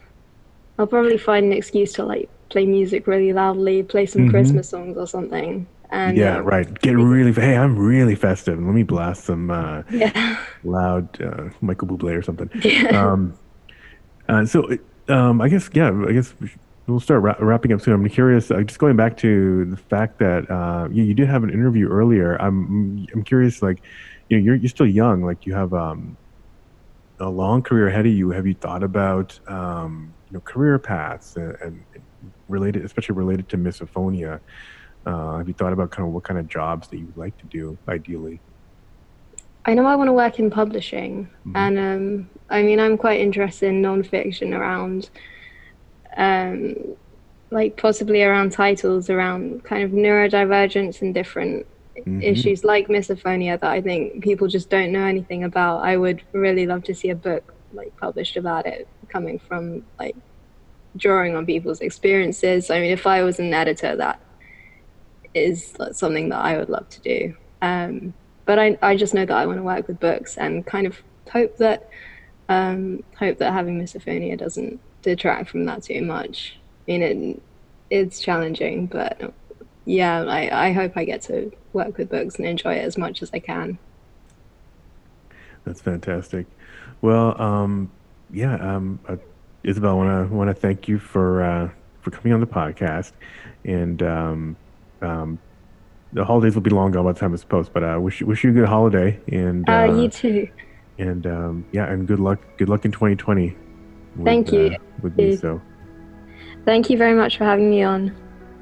I'll 0.79 0.87
probably 0.87 1.19
find 1.19 1.45
an 1.45 1.53
excuse 1.53 1.93
to 1.93 2.05
like 2.05 2.27
play 2.49 2.65
music 2.65 3.05
really 3.05 3.33
loudly, 3.33 3.83
play 3.83 4.07
some 4.07 4.23
mm-hmm. 4.23 4.31
Christmas 4.31 4.69
songs 4.69 4.97
or 4.97 5.05
something. 5.05 5.67
And 5.89 6.17
yeah, 6.17 6.37
um, 6.39 6.45
right. 6.45 6.81
Get 6.81 6.97
really, 6.97 7.31
hey, 7.31 7.55
I'm 7.55 7.77
really 7.77 8.15
festive. 8.15 8.61
Let 8.61 8.73
me 8.73 8.83
blast 8.83 9.23
some 9.23 9.49
uh, 9.49 9.83
yeah. 9.89 10.37
loud 10.63 11.21
uh, 11.21 11.49
Michael 11.61 11.87
Bublé 11.87 12.17
or 12.17 12.21
something. 12.21 12.49
Yeah. 12.67 13.11
Um, 13.11 13.37
uh, 14.27 14.45
so, 14.45 14.77
um, 15.07 15.39
I 15.39 15.47
guess, 15.47 15.69
yeah, 15.73 15.89
I 16.07 16.11
guess 16.11 16.33
we'll 16.85 16.99
start 16.99 17.21
ra- 17.21 17.37
wrapping 17.39 17.71
up 17.71 17.79
soon. 17.79 17.93
I'm 17.93 18.09
curious, 18.09 18.51
uh, 18.51 18.61
just 18.61 18.79
going 18.79 18.97
back 18.97 19.15
to 19.17 19.65
the 19.65 19.77
fact 19.77 20.19
that 20.19 20.49
uh, 20.51 20.89
you, 20.91 21.03
you, 21.03 21.13
did 21.13 21.29
have 21.29 21.43
an 21.43 21.49
interview 21.49 21.87
earlier. 21.87 22.35
I'm 22.41 23.07
I'm 23.13 23.23
curious, 23.23 23.61
like, 23.61 23.81
you 24.29 24.37
know, 24.37 24.43
you're 24.43 24.55
you're 24.55 24.69
still 24.69 24.87
young, 24.87 25.23
like 25.23 25.45
you 25.45 25.53
have 25.53 25.73
um, 25.73 26.17
a 27.19 27.29
long 27.29 27.61
career 27.61 27.87
ahead 27.87 28.05
of 28.05 28.11
you. 28.11 28.31
Have 28.31 28.45
you 28.45 28.53
thought 28.53 28.83
about 28.83 29.39
um, 29.47 30.13
you 30.29 30.33
know 30.33 30.41
career 30.41 30.77
paths 30.79 31.37
and, 31.37 31.55
and 31.61 31.83
related, 32.49 32.83
especially 32.83 33.15
related 33.15 33.47
to 33.49 33.57
misophonia? 33.57 34.39
Uh, 35.07 35.37
have 35.37 35.47
you 35.47 35.53
thought 35.53 35.71
about 35.71 35.89
kind 35.89 36.05
of 36.05 36.13
what 36.13 36.25
kind 36.25 36.37
of 36.37 36.49
jobs 36.49 36.89
that 36.89 36.97
you 36.97 37.05
would 37.05 37.17
like 37.17 37.37
to 37.37 37.45
do 37.45 37.77
ideally? 37.87 38.41
I 39.65 39.73
know 39.73 39.85
I 39.85 39.95
want 39.95 40.09
to 40.09 40.13
work 40.13 40.37
in 40.37 40.49
publishing, 40.49 41.29
mm-hmm. 41.47 41.55
and 41.55 41.79
um, 41.79 42.29
I 42.49 42.61
mean 42.61 42.79
I'm 42.81 42.97
quite 42.97 43.21
interested 43.21 43.69
in 43.69 43.81
nonfiction 43.81 44.53
around 44.53 45.09
um, 46.17 46.75
like 47.51 47.77
possibly 47.77 48.21
around 48.21 48.51
titles 48.51 49.09
around 49.09 49.63
kind 49.63 49.83
of 49.83 49.91
neurodivergence 49.91 51.01
and 51.01 51.13
different 51.13 51.65
mm-hmm. 51.95 52.21
issues 52.21 52.65
like 52.65 52.89
misophonia 52.89 53.57
that 53.61 53.71
I 53.71 53.81
think 53.81 54.21
people 54.21 54.47
just 54.49 54.69
don't 54.69 54.91
know 54.91 55.05
anything 55.05 55.45
about. 55.45 55.85
I 55.85 55.95
would 55.95 56.21
really 56.33 56.67
love 56.67 56.83
to 56.83 56.93
see 56.93 57.11
a 57.11 57.15
book 57.15 57.53
like 57.71 57.95
published 57.95 58.35
about 58.35 58.65
it 58.65 58.89
coming 59.07 59.39
from 59.39 59.85
like 59.99 60.17
drawing 60.97 61.37
on 61.37 61.45
people's 61.45 61.79
experiences. 61.79 62.69
I 62.69 62.81
mean, 62.81 62.91
if 62.91 63.07
I 63.07 63.23
was 63.23 63.39
an 63.39 63.53
editor, 63.53 63.95
that 63.95 64.19
is 65.37 65.75
something 65.91 66.29
that 66.29 66.39
I 66.39 66.57
would 66.57 66.69
love 66.69 66.89
to 66.89 67.01
do. 67.01 67.35
Um, 67.61 68.13
but 68.45 68.59
I, 68.59 68.77
I 68.81 68.95
just 68.95 69.13
know 69.13 69.25
that 69.25 69.37
I 69.37 69.45
want 69.45 69.59
to 69.59 69.63
work 69.63 69.87
with 69.87 69.99
books 69.99 70.37
and 70.37 70.65
kind 70.65 70.87
of 70.87 71.01
hope 71.31 71.57
that 71.57 71.89
um, 72.49 73.03
hope 73.19 73.37
that 73.39 73.51
having 73.51 73.81
misophonia 73.81 74.37
doesn't 74.37 74.79
detract 75.01 75.49
from 75.49 75.65
that 75.65 75.83
too 75.83 76.01
much. 76.01 76.57
I 76.87 76.91
mean, 76.91 77.01
it, 77.01 77.41
it's 77.89 78.19
challenging, 78.21 78.87
but 78.87 79.33
yeah, 79.85 80.23
I, 80.23 80.67
I 80.67 80.71
hope 80.71 80.93
I 80.95 81.03
get 81.03 81.21
to 81.23 81.51
work 81.73 81.97
with 81.97 82.09
books 82.09 82.35
and 82.35 82.45
enjoy 82.45 82.75
it 82.75 82.85
as 82.85 82.97
much 82.97 83.21
as 83.21 83.31
I 83.33 83.39
can. 83.39 83.77
That's 85.65 85.81
fantastic. 85.81 86.45
Well, 87.01 87.39
um, 87.41 87.91
yeah, 88.31 88.55
um, 88.55 88.99
uh, 89.07 89.17
Isabel, 89.63 89.91
I 89.91 89.93
want 89.93 90.29
to 90.29 90.35
want 90.35 90.49
to 90.49 90.53
thank 90.53 90.87
you 90.87 90.99
for 90.99 91.43
uh, 91.43 91.69
for 92.01 92.11
coming 92.11 92.33
on 92.33 92.39
the 92.39 92.47
podcast, 92.47 93.11
and 93.65 94.01
um, 94.01 94.55
um, 95.01 95.39
the 96.13 96.23
holidays 96.23 96.55
will 96.55 96.61
be 96.61 96.69
long 96.69 96.91
gone 96.91 97.05
by 97.05 97.11
the 97.11 97.19
time 97.19 97.33
it's 97.33 97.43
post. 97.43 97.71
But 97.73 97.83
I 97.83 97.93
uh, 97.93 97.99
wish 97.99 98.21
wish 98.21 98.43
you 98.43 98.51
a 98.51 98.53
good 98.53 98.67
holiday, 98.67 99.19
and 99.27 99.67
uh, 99.69 99.93
you 99.95 100.09
too. 100.09 100.49
And 100.97 101.27
um, 101.27 101.65
yeah, 101.71 101.85
and 101.85 102.07
good 102.07 102.19
luck. 102.19 102.39
Good 102.57 102.69
luck 102.69 102.85
in 102.85 102.91
2020. 102.91 103.55
With, 104.15 104.25
Thank 104.25 104.51
you. 104.51 104.67
Uh, 104.67 104.77
with 105.01 105.17
me, 105.17 105.35
so. 105.35 105.61
Thank 106.65 106.89
you 106.89 106.97
very 106.97 107.13
much 107.13 107.37
for 107.37 107.45
having 107.45 107.69
me 107.69 107.83
on. 107.83 108.15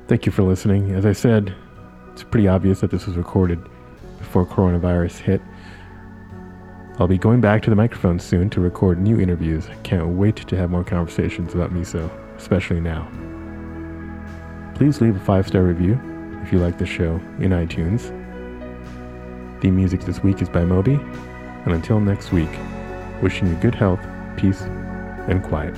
Thank 0.08 0.26
you 0.26 0.32
for 0.32 0.44
listening. 0.44 0.92
As 0.92 1.06
I 1.06 1.14
said, 1.14 1.56
it's 2.12 2.24
pretty 2.24 2.48
obvious 2.48 2.82
that 2.82 2.92
this 2.92 3.08
was 3.08 3.16
recorded 3.16 3.60
before 4.20 4.46
coronavirus 4.46 5.20
hit. 5.20 5.42
I'll 7.00 7.08
be 7.08 7.18
going 7.18 7.42
back 7.42 7.62
to 7.64 7.70
the 7.70 7.76
microphone 7.76 8.20
soon 8.20 8.50
to 8.52 8.62
record 8.62 9.02
new 9.02 9.20
interviews. 9.20 9.68
I 9.68 9.76
can't 9.84 10.10
wait 10.10 10.36
to 10.36 10.56
have 10.56 10.70
more 10.70 10.84
conversations 10.84 11.54
about 11.54 11.72
miso, 11.72 12.10
especially 12.38 12.80
now. 12.80 13.08
Please 14.76 15.02
leave 15.02 15.16
a 15.16 15.20
five 15.20 15.48
star 15.48 15.64
review 15.64 16.00
if 16.46 16.54
you 16.54 16.60
like 16.60 16.78
the 16.78 16.86
show, 16.86 17.16
in 17.40 17.50
iTunes. 17.50 18.12
The 19.62 19.72
music 19.72 20.02
this 20.02 20.22
week 20.22 20.44
is 20.44 20.50
by 20.50 20.64
Moby, 20.64 20.94
and 20.94 21.74
until 21.74 22.00
next 22.00 22.32
week, 22.32 22.52
wishing 23.20 23.48
you 23.48 23.56
good 23.56 23.74
health, 23.74 24.06
peace, 24.38 24.62
and 25.28 25.42
quiet. 25.42 25.74